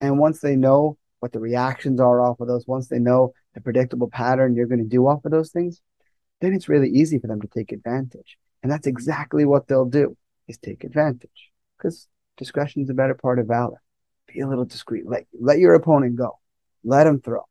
and 0.00 0.18
once 0.18 0.40
they 0.40 0.56
know 0.56 0.98
what 1.20 1.32
the 1.32 1.40
reactions 1.40 2.00
are 2.00 2.20
off 2.20 2.40
of 2.40 2.48
those, 2.48 2.66
once 2.66 2.88
they 2.88 2.98
know 2.98 3.32
the 3.54 3.60
predictable 3.60 4.08
pattern 4.08 4.54
you're 4.54 4.66
going 4.66 4.82
to 4.82 4.88
do 4.88 5.06
off 5.06 5.24
of 5.24 5.30
those 5.30 5.50
things, 5.50 5.80
then 6.40 6.54
it's 6.54 6.68
really 6.68 6.88
easy 6.88 7.18
for 7.18 7.26
them 7.26 7.40
to 7.40 7.48
take 7.48 7.72
advantage. 7.72 8.38
And 8.62 8.70
that's 8.70 8.86
exactly 8.86 9.44
what 9.44 9.66
they'll 9.66 9.84
do 9.84 10.16
is 10.46 10.58
take 10.58 10.84
advantage 10.84 11.50
because 11.76 12.08
discretion 12.36 12.82
is 12.82 12.90
a 12.90 12.94
better 12.94 13.14
part 13.14 13.38
of 13.38 13.46
valor. 13.46 13.80
Be 14.32 14.40
a 14.40 14.48
little 14.48 14.64
discreet. 14.64 15.06
Let, 15.06 15.26
let 15.38 15.58
your 15.58 15.74
opponent 15.74 16.16
go. 16.16 16.38
Let 16.84 17.06
him 17.06 17.20
throw. 17.20 17.42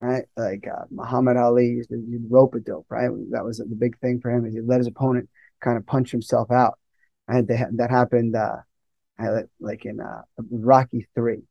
Right. 0.00 0.24
Like 0.34 0.66
uh, 0.66 0.84
Muhammad 0.90 1.36
Ali 1.36 1.66
used 1.66 1.90
to 1.90 2.02
rope 2.30 2.54
a 2.54 2.60
dope. 2.60 2.86
Right. 2.88 3.10
That 3.32 3.44
was 3.44 3.58
the 3.58 3.76
big 3.76 3.98
thing 3.98 4.20
for 4.20 4.30
him 4.30 4.46
is 4.46 4.54
he 4.54 4.60
let 4.60 4.78
his 4.78 4.86
opponent 4.86 5.28
kind 5.60 5.76
of 5.76 5.84
punch 5.84 6.10
himself 6.10 6.50
out. 6.50 6.78
And 7.28 7.46
that 7.48 7.90
happened 7.90 8.34
uh, 8.34 8.56
like 9.60 9.84
in 9.84 10.00
uh, 10.00 10.22
Rocky 10.50 11.06
3, 11.14 11.42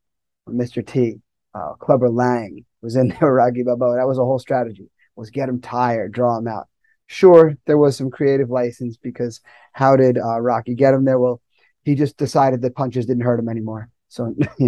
Mr. 0.50 0.86
T, 0.86 1.22
uh, 1.54 1.74
Clubber 1.74 2.10
Lang 2.10 2.66
was 2.82 2.96
in 2.96 3.10
there, 3.20 3.30
with 3.30 3.38
Rocky 3.38 3.64
Balboa. 3.64 3.98
That 3.98 4.08
was 4.08 4.18
a 4.18 4.26
whole 4.26 4.40
strategy, 4.40 4.90
was 5.16 5.30
get 5.30 5.50
him 5.50 5.62
tired, 5.62 6.12
draw 6.12 6.38
him 6.38 6.48
out. 6.48 6.68
Sure, 7.08 7.58
there 7.66 7.78
was 7.78 7.98
some 7.98 8.12
creative 8.12 8.50
license 8.50 8.98
because 8.98 9.42
how 9.74 9.96
did 9.96 10.18
uh, 10.18 10.40
Rocky 10.40 10.76
get 10.76 10.94
him 10.94 11.06
there? 11.06 11.18
Well, 11.18 11.42
he 11.84 11.96
just 11.96 12.18
decided 12.18 12.62
that 12.62 12.76
punches 12.76 13.08
didn't 13.08 13.24
hurt 13.24 13.40
him 13.40 13.50
anymore. 13.50 13.90
So, 14.10 14.36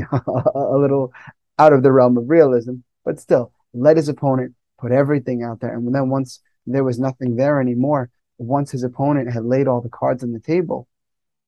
a 0.55 0.77
little 0.77 1.13
out 1.59 1.73
of 1.73 1.83
the 1.83 1.91
realm 1.91 2.17
of 2.17 2.29
realism, 2.29 2.75
but 3.05 3.19
still, 3.19 3.51
let 3.73 3.97
his 3.97 4.09
opponent 4.09 4.55
put 4.79 4.91
everything 4.91 5.43
out 5.43 5.59
there. 5.59 5.73
And 5.75 5.93
then 5.93 6.09
once 6.09 6.39
there 6.65 6.83
was 6.83 6.99
nothing 6.99 7.35
there 7.35 7.61
anymore, 7.61 8.09
once 8.37 8.71
his 8.71 8.83
opponent 8.83 9.31
had 9.31 9.45
laid 9.45 9.67
all 9.67 9.81
the 9.81 9.89
cards 9.89 10.23
on 10.23 10.31
the 10.31 10.39
table, 10.39 10.87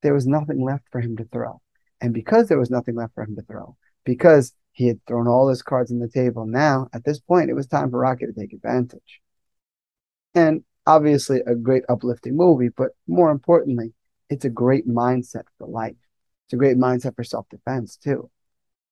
there 0.03 0.13
was 0.13 0.27
nothing 0.27 0.63
left 0.63 0.83
for 0.91 1.01
him 1.01 1.17
to 1.17 1.25
throw. 1.25 1.59
And 2.01 2.13
because 2.13 2.47
there 2.47 2.59
was 2.59 2.69
nothing 2.69 2.95
left 2.95 3.15
for 3.15 3.23
him 3.23 3.35
to 3.35 3.41
throw, 3.41 3.75
because 4.05 4.53
he 4.73 4.87
had 4.87 5.05
thrown 5.05 5.27
all 5.27 5.47
his 5.47 5.61
cards 5.61 5.91
on 5.91 5.99
the 5.99 6.09
table. 6.09 6.45
Now, 6.45 6.89
at 6.93 7.05
this 7.05 7.19
point, 7.19 7.49
it 7.49 7.53
was 7.53 7.67
time 7.67 7.91
for 7.91 7.99
Rocky 7.99 8.25
to 8.25 8.33
take 8.33 8.53
advantage. 8.53 9.21
And 10.33 10.63
obviously, 10.85 11.41
a 11.45 11.55
great 11.55 11.83
uplifting 11.87 12.35
movie, 12.35 12.69
but 12.69 12.89
more 13.07 13.29
importantly, 13.29 13.93
it's 14.29 14.45
a 14.45 14.49
great 14.49 14.87
mindset 14.87 15.43
for 15.57 15.67
life. 15.67 15.95
It's 16.47 16.53
a 16.53 16.57
great 16.57 16.77
mindset 16.77 17.15
for 17.15 17.23
self 17.23 17.47
defense, 17.49 17.97
too. 17.97 18.31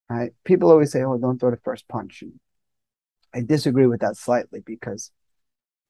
Right? 0.08 0.32
People 0.44 0.70
always 0.70 0.92
say, 0.92 1.04
oh, 1.04 1.18
don't 1.18 1.40
throw 1.40 1.50
the 1.50 1.58
first 1.58 1.88
punch. 1.88 2.22
And 2.22 2.40
I 3.34 3.42
disagree 3.42 3.88
with 3.88 4.02
that 4.02 4.18
slightly 4.18 4.62
because 4.64 5.12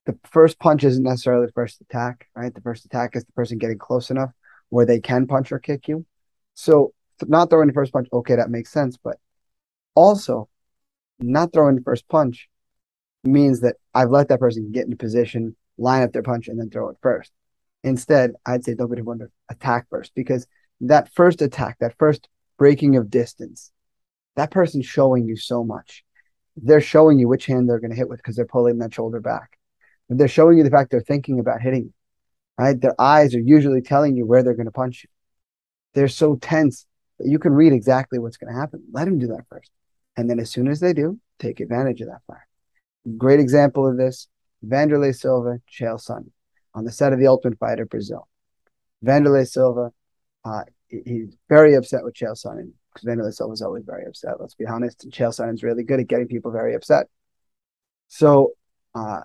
the 0.05 0.17
first 0.31 0.57
punch 0.57 0.85
isn't 0.85 1.03
necessarily 1.03 1.47
the 1.47 1.51
first 1.51 1.81
attack, 1.81 2.27
right? 2.33 2.53
The 2.53 2.61
first 2.61 2.85
attack 2.85 3.15
is 3.15 3.25
the 3.25 3.31
person 3.33 3.57
getting 3.57 3.77
close 3.77 4.09
enough 4.09 4.31
where 4.69 4.85
they 4.85 5.01
can 5.01 5.27
punch 5.27 5.51
or 5.51 5.59
kick 5.59 5.89
you. 5.89 6.05
So, 6.53 6.93
not 7.27 7.49
throwing 7.49 7.67
the 7.67 7.73
first 7.73 7.91
punch, 7.91 8.07
okay, 8.13 8.35
that 8.35 8.49
makes 8.49 8.71
sense. 8.71 8.97
But 8.97 9.17
also, 9.95 10.49
not 11.19 11.53
throwing 11.53 11.75
the 11.75 11.81
first 11.81 12.07
punch 12.07 12.49
means 13.23 13.61
that 13.61 13.75
I've 13.93 14.09
let 14.09 14.29
that 14.29 14.39
person 14.39 14.71
get 14.71 14.87
in 14.87 14.97
position, 14.97 15.55
line 15.77 16.03
up 16.03 16.13
their 16.13 16.23
punch, 16.23 16.47
and 16.47 16.59
then 16.59 16.69
throw 16.69 16.89
it 16.89 16.97
first. 17.01 17.31
Instead, 17.83 18.31
I'd 18.45 18.63
say 18.63 18.73
don't 18.73 18.89
be 18.89 19.01
to 19.01 19.31
attack 19.49 19.87
first 19.89 20.13
because 20.15 20.47
that 20.81 21.09
first 21.13 21.41
attack, 21.41 21.77
that 21.79 21.97
first 21.97 22.27
breaking 22.57 22.95
of 22.95 23.09
distance, 23.09 23.71
that 24.35 24.51
person's 24.51 24.85
showing 24.85 25.27
you 25.27 25.35
so 25.35 25.63
much. 25.63 26.03
They're 26.55 26.81
showing 26.81 27.17
you 27.19 27.27
which 27.27 27.45
hand 27.45 27.69
they're 27.69 27.79
going 27.79 27.91
to 27.91 27.97
hit 27.97 28.09
with 28.09 28.19
because 28.19 28.35
they're 28.35 28.45
pulling 28.45 28.79
that 28.79 28.93
shoulder 28.93 29.19
back. 29.19 29.57
they're 30.09 30.27
showing 30.27 30.57
you 30.57 30.63
the 30.63 30.69
fact 30.69 30.91
they're 30.91 30.99
thinking 31.01 31.39
about 31.39 31.61
hitting 31.61 31.83
you, 31.83 31.93
right? 32.57 32.79
Their 32.79 32.99
eyes 32.99 33.33
are 33.33 33.39
usually 33.39 33.81
telling 33.81 34.17
you 34.17 34.25
where 34.25 34.43
they're 34.43 34.55
going 34.55 34.65
to 34.65 34.71
punch 34.71 35.03
you. 35.03 35.09
They're 35.93 36.07
so 36.07 36.35
tense 36.35 36.85
that 37.17 37.29
you 37.29 37.39
can 37.39 37.53
read 37.53 37.73
exactly 37.73 38.19
what's 38.19 38.37
going 38.37 38.53
to 38.53 38.59
happen. 38.59 38.83
Let 38.91 39.05
them 39.05 39.19
do 39.19 39.27
that 39.27 39.45
first. 39.49 39.71
And 40.17 40.29
then 40.29 40.39
as 40.39 40.51
soon 40.51 40.67
as 40.67 40.79
they 40.79 40.93
do, 40.93 41.19
take 41.39 41.59
advantage 41.59 42.01
of 42.01 42.07
that 42.07 42.21
fire. 42.27 42.47
Great 43.17 43.39
example 43.39 43.87
of 43.87 43.97
this 43.97 44.27
Wanderlei 44.65 45.15
Silva, 45.15 45.59
Chael 45.71 45.99
Sonnen, 45.99 46.31
on 46.73 46.83
the 46.83 46.91
set 46.91 47.13
of 47.13 47.19
The 47.19 47.27
Ultimate 47.27 47.57
Fighter 47.57 47.85
Brazil. 47.85 48.27
Wanderlei 49.03 49.47
Silva, 49.47 49.91
uh, 50.45 50.63
he's 50.87 51.35
very 51.49 51.73
upset 51.73 52.03
with 52.03 52.13
Chael 52.13 52.39
Sonnen 52.39 52.71
because 52.93 53.07
Wanderlei 53.07 53.33
Silva 53.33 53.53
is 53.53 53.61
always 53.61 53.83
very 53.85 54.05
upset. 54.05 54.39
Let's 54.39 54.55
be 54.55 54.65
honest. 54.65 55.03
And 55.03 55.13
Chael 55.13 55.29
Sonnen's 55.29 55.63
really 55.63 55.83
good 55.83 55.99
at 55.99 56.07
getting 56.07 56.27
people 56.27 56.51
very 56.51 56.75
upset. 56.75 57.07
So 58.09 58.51
uh, 58.93 59.21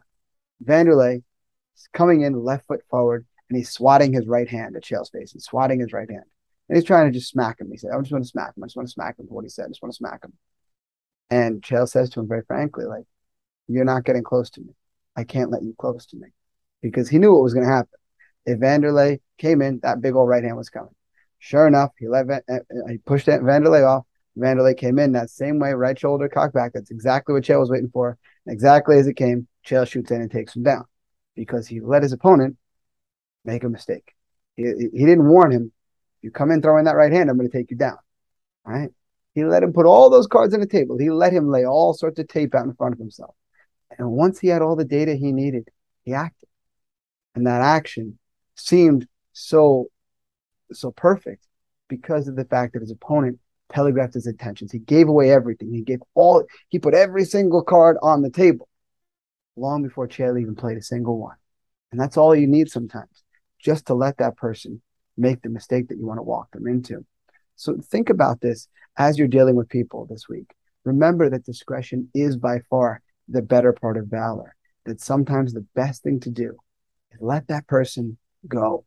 Wanderlei 0.64 1.16
is 1.16 1.88
coming 1.92 2.22
in 2.22 2.42
left 2.42 2.66
foot 2.66 2.82
forward 2.88 3.26
and 3.48 3.56
he's 3.56 3.70
swatting 3.70 4.12
his 4.12 4.26
right 4.26 4.48
hand 4.48 4.76
at 4.76 4.84
Chael's 4.84 5.10
face. 5.10 5.32
He's 5.32 5.44
swatting 5.44 5.80
his 5.80 5.92
right 5.92 6.08
hand. 6.08 6.24
And 6.68 6.76
he's 6.76 6.84
trying 6.84 7.06
to 7.10 7.16
just 7.16 7.30
smack 7.30 7.60
him. 7.60 7.70
He 7.70 7.76
said, 7.76 7.90
I 7.92 8.00
just 8.00 8.10
want 8.10 8.24
to 8.24 8.30
smack 8.30 8.56
him. 8.56 8.64
I 8.64 8.66
just 8.66 8.76
want 8.76 8.88
to 8.88 8.92
smack 8.92 9.18
him 9.18 9.26
for 9.28 9.34
what 9.34 9.44
he 9.44 9.50
said. 9.50 9.66
I 9.66 9.68
just 9.68 9.82
want 9.82 9.92
to 9.92 9.96
smack 9.96 10.24
him. 10.24 10.32
And 11.30 11.62
Chael 11.62 11.88
says 11.88 12.10
to 12.10 12.20
him 12.20 12.28
very 12.28 12.42
frankly, 12.42 12.84
like, 12.84 13.04
you're 13.68 13.84
not 13.84 14.04
getting 14.04 14.22
close 14.22 14.50
to 14.50 14.60
me. 14.60 14.74
I 15.16 15.24
can't 15.24 15.50
let 15.50 15.62
you 15.62 15.74
close 15.76 16.06
to 16.06 16.16
me. 16.16 16.28
Because 16.82 17.08
he 17.08 17.18
knew 17.18 17.32
what 17.32 17.42
was 17.42 17.54
going 17.54 17.66
to 17.66 17.72
happen. 17.72 17.98
If 18.44 18.60
Wanderlei 18.60 19.20
came 19.38 19.60
in, 19.60 19.80
that 19.82 20.00
big 20.00 20.14
old 20.14 20.28
right 20.28 20.44
hand 20.44 20.56
was 20.56 20.68
coming. 20.68 20.94
Sure 21.38 21.66
enough, 21.66 21.90
he 21.98 22.08
let 22.08 22.30
uh, 22.30 22.40
uh, 22.48 22.58
he 22.88 22.98
pushed 22.98 23.26
Wanderlei 23.26 23.84
off. 23.86 24.04
Wanderlei 24.38 24.76
came 24.76 24.98
in 24.98 25.12
that 25.12 25.30
same 25.30 25.58
way, 25.58 25.72
right 25.72 25.98
shoulder 25.98 26.28
cocked 26.28 26.54
back. 26.54 26.72
That's 26.74 26.90
exactly 26.90 27.32
what 27.32 27.42
Chael 27.42 27.60
was 27.60 27.70
waiting 27.70 27.90
for. 27.90 28.16
And 28.44 28.52
exactly 28.52 28.98
as 28.98 29.06
it 29.06 29.14
came, 29.14 29.48
Chael 29.66 29.88
shoots 29.88 30.10
in 30.10 30.20
and 30.20 30.30
takes 30.30 30.54
him 30.54 30.62
down 30.62 30.84
because 31.34 31.66
he 31.66 31.80
let 31.80 32.02
his 32.02 32.12
opponent 32.12 32.56
make 33.44 33.64
a 33.64 33.68
mistake. 33.68 34.12
He, 34.54 34.64
he 34.92 35.06
didn't 35.06 35.26
warn 35.26 35.50
him. 35.50 35.72
You 36.22 36.30
come 36.30 36.50
in 36.50 36.62
throwing 36.62 36.84
that 36.84 36.96
right 36.96 37.12
hand, 37.12 37.30
I'm 37.30 37.36
going 37.36 37.50
to 37.50 37.56
take 37.56 37.70
you 37.70 37.76
down. 37.76 37.98
All 38.66 38.72
right. 38.72 38.90
He 39.36 39.44
let 39.44 39.62
him 39.62 39.74
put 39.74 39.84
all 39.84 40.08
those 40.08 40.26
cards 40.26 40.54
on 40.54 40.60
the 40.60 40.66
table. 40.66 40.96
He 40.96 41.10
let 41.10 41.30
him 41.30 41.50
lay 41.50 41.66
all 41.66 41.92
sorts 41.92 42.18
of 42.18 42.26
tape 42.26 42.54
out 42.54 42.64
in 42.64 42.72
front 42.72 42.94
of 42.94 42.98
himself. 42.98 43.34
And 43.98 44.10
once 44.12 44.40
he 44.40 44.48
had 44.48 44.62
all 44.62 44.76
the 44.76 44.84
data 44.84 45.14
he 45.14 45.30
needed, 45.30 45.68
he 46.04 46.14
acted. 46.14 46.48
And 47.34 47.46
that 47.46 47.60
action 47.60 48.18
seemed 48.54 49.06
so 49.34 49.88
so 50.72 50.90
perfect 50.90 51.46
because 51.86 52.28
of 52.28 52.34
the 52.34 52.46
fact 52.46 52.72
that 52.72 52.80
his 52.80 52.90
opponent 52.90 53.38
telegraphed 53.70 54.14
his 54.14 54.26
intentions. 54.26 54.72
He 54.72 54.78
gave 54.78 55.06
away 55.06 55.30
everything. 55.30 55.70
He 55.70 55.82
gave 55.82 56.00
all 56.14 56.42
he 56.70 56.78
put 56.78 56.94
every 56.94 57.26
single 57.26 57.62
card 57.62 57.98
on 58.00 58.22
the 58.22 58.30
table 58.30 58.68
long 59.54 59.82
before 59.82 60.08
Chael 60.08 60.40
even 60.40 60.56
played 60.56 60.78
a 60.78 60.82
single 60.82 61.18
one. 61.18 61.36
And 61.92 62.00
that's 62.00 62.16
all 62.16 62.34
you 62.34 62.46
need 62.46 62.70
sometimes. 62.70 63.22
just 63.58 63.86
to 63.88 63.94
let 63.94 64.16
that 64.16 64.38
person 64.38 64.80
make 65.18 65.42
the 65.42 65.50
mistake 65.50 65.88
that 65.88 65.98
you 65.98 66.06
want 66.06 66.18
to 66.18 66.22
walk 66.22 66.50
them 66.52 66.66
into. 66.66 67.04
So 67.56 67.76
think 67.82 68.10
about 68.10 68.40
this 68.40 68.68
as 68.96 69.18
you're 69.18 69.28
dealing 69.28 69.56
with 69.56 69.68
people 69.68 70.06
this 70.06 70.28
week. 70.28 70.54
Remember 70.84 71.28
that 71.28 71.44
discretion 71.44 72.08
is 72.14 72.36
by 72.36 72.60
far 72.70 73.02
the 73.28 73.42
better 73.42 73.72
part 73.72 73.96
of 73.96 74.06
valor, 74.06 74.54
that 74.84 75.00
sometimes 75.00 75.52
the 75.52 75.66
best 75.74 76.02
thing 76.02 76.20
to 76.20 76.30
do 76.30 76.56
is 77.10 77.20
let 77.20 77.48
that 77.48 77.66
person 77.66 78.18
go. 78.46 78.84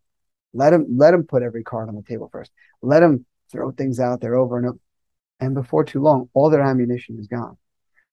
Let 0.54 0.74
him 0.74 0.86
let 0.98 1.14
him 1.14 1.24
put 1.24 1.44
every 1.44 1.64
card 1.64 1.90
on 1.90 1.96
the 1.96 2.02
table 2.02 2.30
first. 2.32 2.52
Let 2.82 3.04
him 3.04 3.26
throw 3.52 3.72
things 3.72 4.00
out 4.00 4.22
there 4.22 4.36
over 4.36 4.58
and 4.58 4.68
over. 4.68 4.80
And 5.40 5.54
before 5.54 5.84
too 5.84 6.02
long, 6.02 6.30
all 6.34 6.50
their 6.50 6.62
ammunition 6.62 7.18
is 7.20 7.28
gone. 7.28 7.58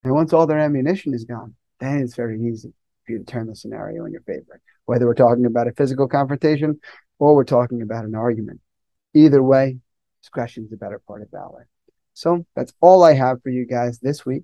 And 0.05 0.15
once 0.15 0.33
all 0.33 0.47
their 0.47 0.59
ammunition 0.59 1.15
is 1.15 1.25
gone, 1.25 1.55
then 1.81 1.99
it's 1.99 2.15
very 2.15 2.41
easy 2.43 2.73
for 3.05 3.13
you 3.13 3.19
to 3.19 3.25
turn 3.25 3.47
the 3.47 3.57
scenario 3.57 4.05
in 4.05 4.13
your 4.13 4.23
favor. 4.23 4.61
Whether 4.85 5.07
we're 5.07 5.15
talking 5.15 5.47
about 5.47 5.69
a 5.69 5.73
physical 5.73 6.09
confrontation 6.09 6.81
or 7.19 7.35
we're 7.35 7.45
talking 7.45 7.83
about 7.83 8.05
an 8.05 8.15
argument. 8.15 8.61
Either 9.15 9.43
way, 9.43 9.79
discretion 10.27 10.65
is 10.65 10.71
the 10.71 10.77
better 10.77 11.01
part 11.07 11.23
of 11.23 11.31
valor. 11.31 11.69
So 12.15 12.45
that's 12.57 12.73
all 12.81 13.05
I 13.05 13.13
have 13.13 13.41
for 13.43 13.51
you 13.51 13.65
guys 13.65 14.01
this 14.01 14.27
week. 14.27 14.43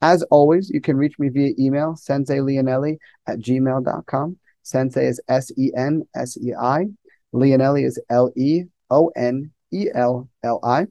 As 0.00 0.22
always, 0.24 0.70
you 0.70 0.80
can 0.80 0.96
reach 0.96 1.18
me 1.18 1.28
via 1.28 1.52
email, 1.58 1.96
sensei 1.96 2.38
leonelli 2.38 2.96
at 3.26 3.38
gmail.com. 3.38 4.38
Sensei 4.62 5.06
is 5.06 5.20
S 5.28 5.52
E 5.58 5.70
N 5.76 6.02
S 6.14 6.38
E 6.38 6.54
I. 6.54 6.86
Leonelli 7.34 7.84
is 7.84 8.00
L 8.08 8.32
E 8.36 8.64
O 8.90 9.08
N 9.14 9.50
E 9.70 9.88
L 9.94 10.30
L 10.42 10.60
I. 10.62 10.86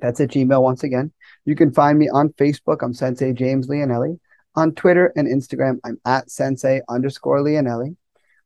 That's 0.00 0.20
at 0.20 0.30
Gmail 0.30 0.62
once 0.62 0.84
again. 0.84 1.10
You 1.44 1.56
can 1.56 1.72
find 1.72 1.98
me 1.98 2.08
on 2.08 2.28
Facebook. 2.30 2.82
I'm 2.82 2.94
Sensei 2.94 3.32
James 3.32 3.66
Leonelli. 3.66 4.20
On 4.54 4.74
Twitter 4.74 5.12
and 5.16 5.26
Instagram, 5.26 5.78
I'm 5.84 5.98
at 6.04 6.30
Sensei 6.30 6.82
underscore 6.88 7.40
Leonelli. 7.40 7.96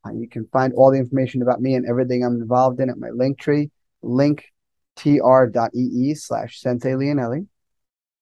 Uh, 0.06 0.12
you 0.12 0.28
can 0.28 0.46
find 0.52 0.72
all 0.74 0.90
the 0.90 0.98
information 0.98 1.42
about 1.42 1.60
me 1.60 1.74
and 1.74 1.86
everything 1.86 2.24
I'm 2.24 2.40
involved 2.40 2.80
in 2.80 2.88
at 2.88 2.98
my 2.98 3.10
link 3.10 3.38
tree, 3.38 3.70
linktr.ee 4.96 6.14
slash 6.14 6.60
Sensei 6.60 6.92
Leonelli. 6.92 7.46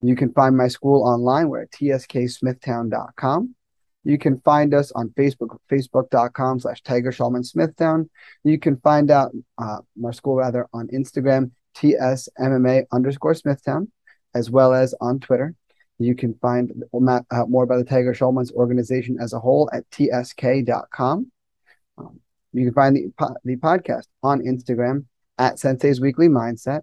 You 0.03 0.17
can 0.17 0.33
find 0.33 0.57
my 0.57 0.69
school 0.69 1.03
online. 1.05 1.49
We're 1.49 1.63
at 1.63 1.73
tsksmithtown.com. 1.73 3.55
You 4.03 4.17
can 4.17 4.41
find 4.41 4.73
us 4.73 4.93
on 4.93 5.11
Facebook, 5.11 5.59
facebook.com 5.71 6.61
slash 6.61 6.83
Tiger 6.83 7.13
Schulman 7.13 7.45
Smithtown. 7.45 8.09
You 8.45 8.59
can 8.59 8.79
find 8.79 9.11
out 9.11 9.33
uh, 9.59 9.79
my 9.95 10.11
school 10.11 10.37
rather 10.37 10.67
on 10.73 10.89
Instagram, 10.89 11.51
tsmma 11.77 12.87
underscore 12.93 13.35
Smithtown, 13.35 13.93
as 14.35 14.51
well 14.51 14.73
as 14.73 14.95
on 15.03 15.21
Twitter. 15.21 15.55
You 15.99 16.15
can 16.15 16.33
find 16.41 16.83
uh, 16.95 17.45
more 17.47 17.65
about 17.65 17.77
the 17.77 17.85
Tiger 17.85 18.15
Schulman's 18.15 18.53
organization 18.53 19.19
as 19.21 19.35
a 19.35 19.39
whole 19.39 19.69
at 19.71 19.85
tsk.com. 19.91 21.31
Um, 21.99 22.21
you 22.55 22.65
can 22.65 22.73
find 22.73 22.97
the, 22.97 23.13
the 23.45 23.57
podcast 23.57 24.07
on 24.23 24.41
Instagram 24.41 25.05
at 25.41 25.59
Sensei's 25.59 26.01
Weekly 26.03 26.29
Mindset. 26.29 26.83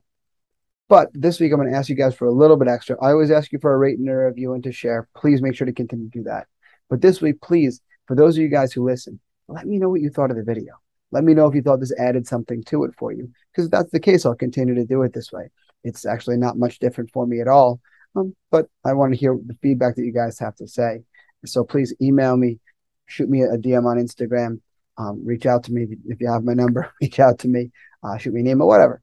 But 0.90 1.10
this 1.14 1.40
week, 1.40 1.52
I'm 1.52 1.60
going 1.60 1.72
to 1.72 1.78
ask 1.78 1.90
you 1.90 1.96
guys 1.96 2.16
for 2.16 2.26
a 2.26 2.32
little 2.32 2.58
bit 2.58 2.68
extra. 2.68 2.98
I 3.00 3.12
always 3.12 3.30
ask 3.30 3.52
you 3.52 3.60
for 3.60 3.72
a 3.72 3.78
rate 3.78 4.00
and 4.00 4.10
a 4.10 4.16
review 4.16 4.54
and 4.54 4.64
to 4.64 4.72
share. 4.72 5.08
Please 5.16 5.42
make 5.42 5.54
sure 5.54 5.68
to 5.68 5.74
continue 5.74 6.10
to 6.10 6.18
do 6.18 6.24
that. 6.24 6.48
But 6.90 7.02
this 7.02 7.22
week, 7.22 7.40
please, 7.40 7.82
for 8.08 8.16
those 8.16 8.36
of 8.36 8.42
you 8.42 8.50
guys 8.50 8.74
who 8.74 8.84
listen, 8.84 9.20
let 9.48 9.68
me 9.68 9.78
know 9.78 9.90
what 9.90 10.02
you 10.02 10.10
thought 10.10 10.32
of 10.32 10.38
the 10.38 10.44
video. 10.44 10.74
Let 11.12 11.24
me 11.24 11.36
know 11.36 11.46
if 11.48 11.54
you 11.54 11.62
thought 11.62 11.82
this 11.82 11.94
added 12.00 12.26
something 12.26 12.64
to 12.66 12.84
it 12.86 12.96
for 12.98 13.12
you. 13.12 13.30
Because 13.52 13.66
if 13.66 13.72
that's 13.72 13.92
the 13.92 14.00
case, 14.00 14.26
I'll 14.26 14.36
continue 14.36 14.74
to 14.76 14.86
do 14.86 15.04
it 15.04 15.14
this 15.14 15.32
way. 15.32 15.50
It's 15.84 16.06
actually 16.06 16.38
not 16.38 16.58
much 16.58 16.80
different 16.80 17.12
for 17.12 17.28
me 17.28 17.42
at 17.42 17.48
all. 17.48 17.80
Um, 18.16 18.36
but 18.50 18.68
I 18.84 18.94
want 18.94 19.14
to 19.14 19.20
hear 19.20 19.38
the 19.46 19.58
feedback 19.62 19.96
that 19.96 20.04
you 20.04 20.14
guys 20.14 20.40
have 20.40 20.56
to 20.56 20.68
say. 20.68 21.04
So 21.46 21.64
please 21.64 21.94
email 22.02 22.36
me, 22.36 22.60
shoot 23.06 23.30
me 23.30 23.44
a 23.44 23.58
DM 23.58 23.86
on 23.86 23.98
Instagram, 23.98 24.62
um, 24.98 25.22
reach 25.24 25.46
out 25.46 25.64
to 25.66 25.72
me 25.72 25.88
if 26.08 26.20
you 26.20 26.32
have 26.32 26.44
my 26.44 26.54
number. 26.54 26.92
Reach 27.02 27.20
out 27.20 27.40
to 27.40 27.48
me, 27.48 27.72
uh, 28.04 28.18
shoot 28.18 28.34
me 28.34 28.42
an 28.42 28.48
email, 28.48 28.68
whatever. 28.68 29.02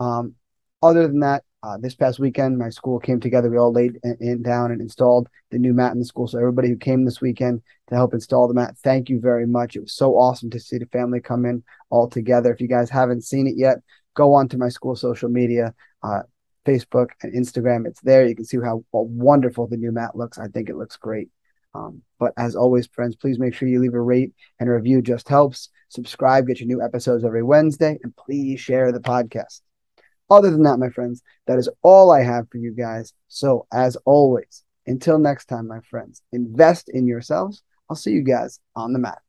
Um, 0.00 0.34
other 0.82 1.06
than 1.06 1.20
that, 1.20 1.44
uh, 1.62 1.78
this 1.78 1.94
past 1.94 2.18
weekend, 2.18 2.58
my 2.58 2.68
school 2.68 2.98
came 2.98 3.20
together. 3.20 3.48
We 3.48 3.56
all 3.56 3.72
laid 3.72 3.98
in, 4.04 4.16
in, 4.20 4.42
down 4.42 4.70
and 4.70 4.82
installed 4.82 5.30
the 5.50 5.58
new 5.58 5.72
mat 5.72 5.92
in 5.92 5.98
the 5.98 6.04
school. 6.04 6.28
So 6.28 6.38
everybody 6.38 6.68
who 6.68 6.76
came 6.76 7.04
this 7.04 7.22
weekend 7.22 7.62
to 7.88 7.94
help 7.94 8.12
install 8.12 8.48
the 8.48 8.54
mat, 8.54 8.76
thank 8.82 9.08
you 9.08 9.18
very 9.18 9.46
much. 9.46 9.74
It 9.74 9.80
was 9.80 9.94
so 9.94 10.12
awesome 10.12 10.50
to 10.50 10.60
see 10.60 10.76
the 10.76 10.86
family 10.86 11.20
come 11.20 11.46
in 11.46 11.62
all 11.88 12.06
together. 12.06 12.52
If 12.52 12.60
you 12.60 12.68
guys 12.68 12.90
haven't 12.90 13.24
seen 13.24 13.46
it 13.46 13.54
yet, 13.56 13.78
go 14.12 14.34
on 14.34 14.46
to 14.50 14.58
my 14.58 14.68
school 14.68 14.94
social 14.94 15.30
media, 15.30 15.72
uh, 16.02 16.22
Facebook 16.66 17.08
and 17.22 17.32
Instagram. 17.32 17.86
It's 17.86 18.00
there. 18.02 18.26
You 18.26 18.36
can 18.36 18.44
see 18.44 18.58
how, 18.62 18.84
wonderful 18.92 19.66
the 19.66 19.78
new 19.78 19.90
mat 19.90 20.14
looks. 20.16 20.38
I 20.38 20.48
think 20.48 20.68
it 20.68 20.76
looks 20.76 20.96
great. 20.98 21.30
Um, 21.74 22.02
but 22.18 22.32
as 22.36 22.56
always, 22.56 22.86
friends, 22.86 23.16
please 23.16 23.38
make 23.38 23.54
sure 23.54 23.68
you 23.68 23.80
leave 23.80 23.94
a 23.94 24.00
rate 24.00 24.32
and 24.60 24.68
a 24.68 24.72
review. 24.72 25.00
Just 25.00 25.28
helps. 25.30 25.70
Subscribe, 25.94 26.48
get 26.48 26.58
your 26.58 26.66
new 26.66 26.82
episodes 26.82 27.24
every 27.24 27.44
Wednesday, 27.44 27.96
and 28.02 28.16
please 28.16 28.58
share 28.58 28.90
the 28.90 28.98
podcast. 28.98 29.60
Other 30.28 30.50
than 30.50 30.64
that, 30.64 30.78
my 30.78 30.88
friends, 30.88 31.22
that 31.46 31.56
is 31.56 31.70
all 31.82 32.10
I 32.10 32.22
have 32.22 32.48
for 32.50 32.58
you 32.58 32.72
guys. 32.72 33.12
So, 33.28 33.68
as 33.72 33.96
always, 34.04 34.64
until 34.88 35.20
next 35.20 35.46
time, 35.46 35.68
my 35.68 35.80
friends, 35.88 36.20
invest 36.32 36.88
in 36.88 37.06
yourselves. 37.06 37.62
I'll 37.88 37.96
see 37.96 38.10
you 38.10 38.22
guys 38.22 38.58
on 38.74 38.92
the 38.92 38.98
mat. 38.98 39.23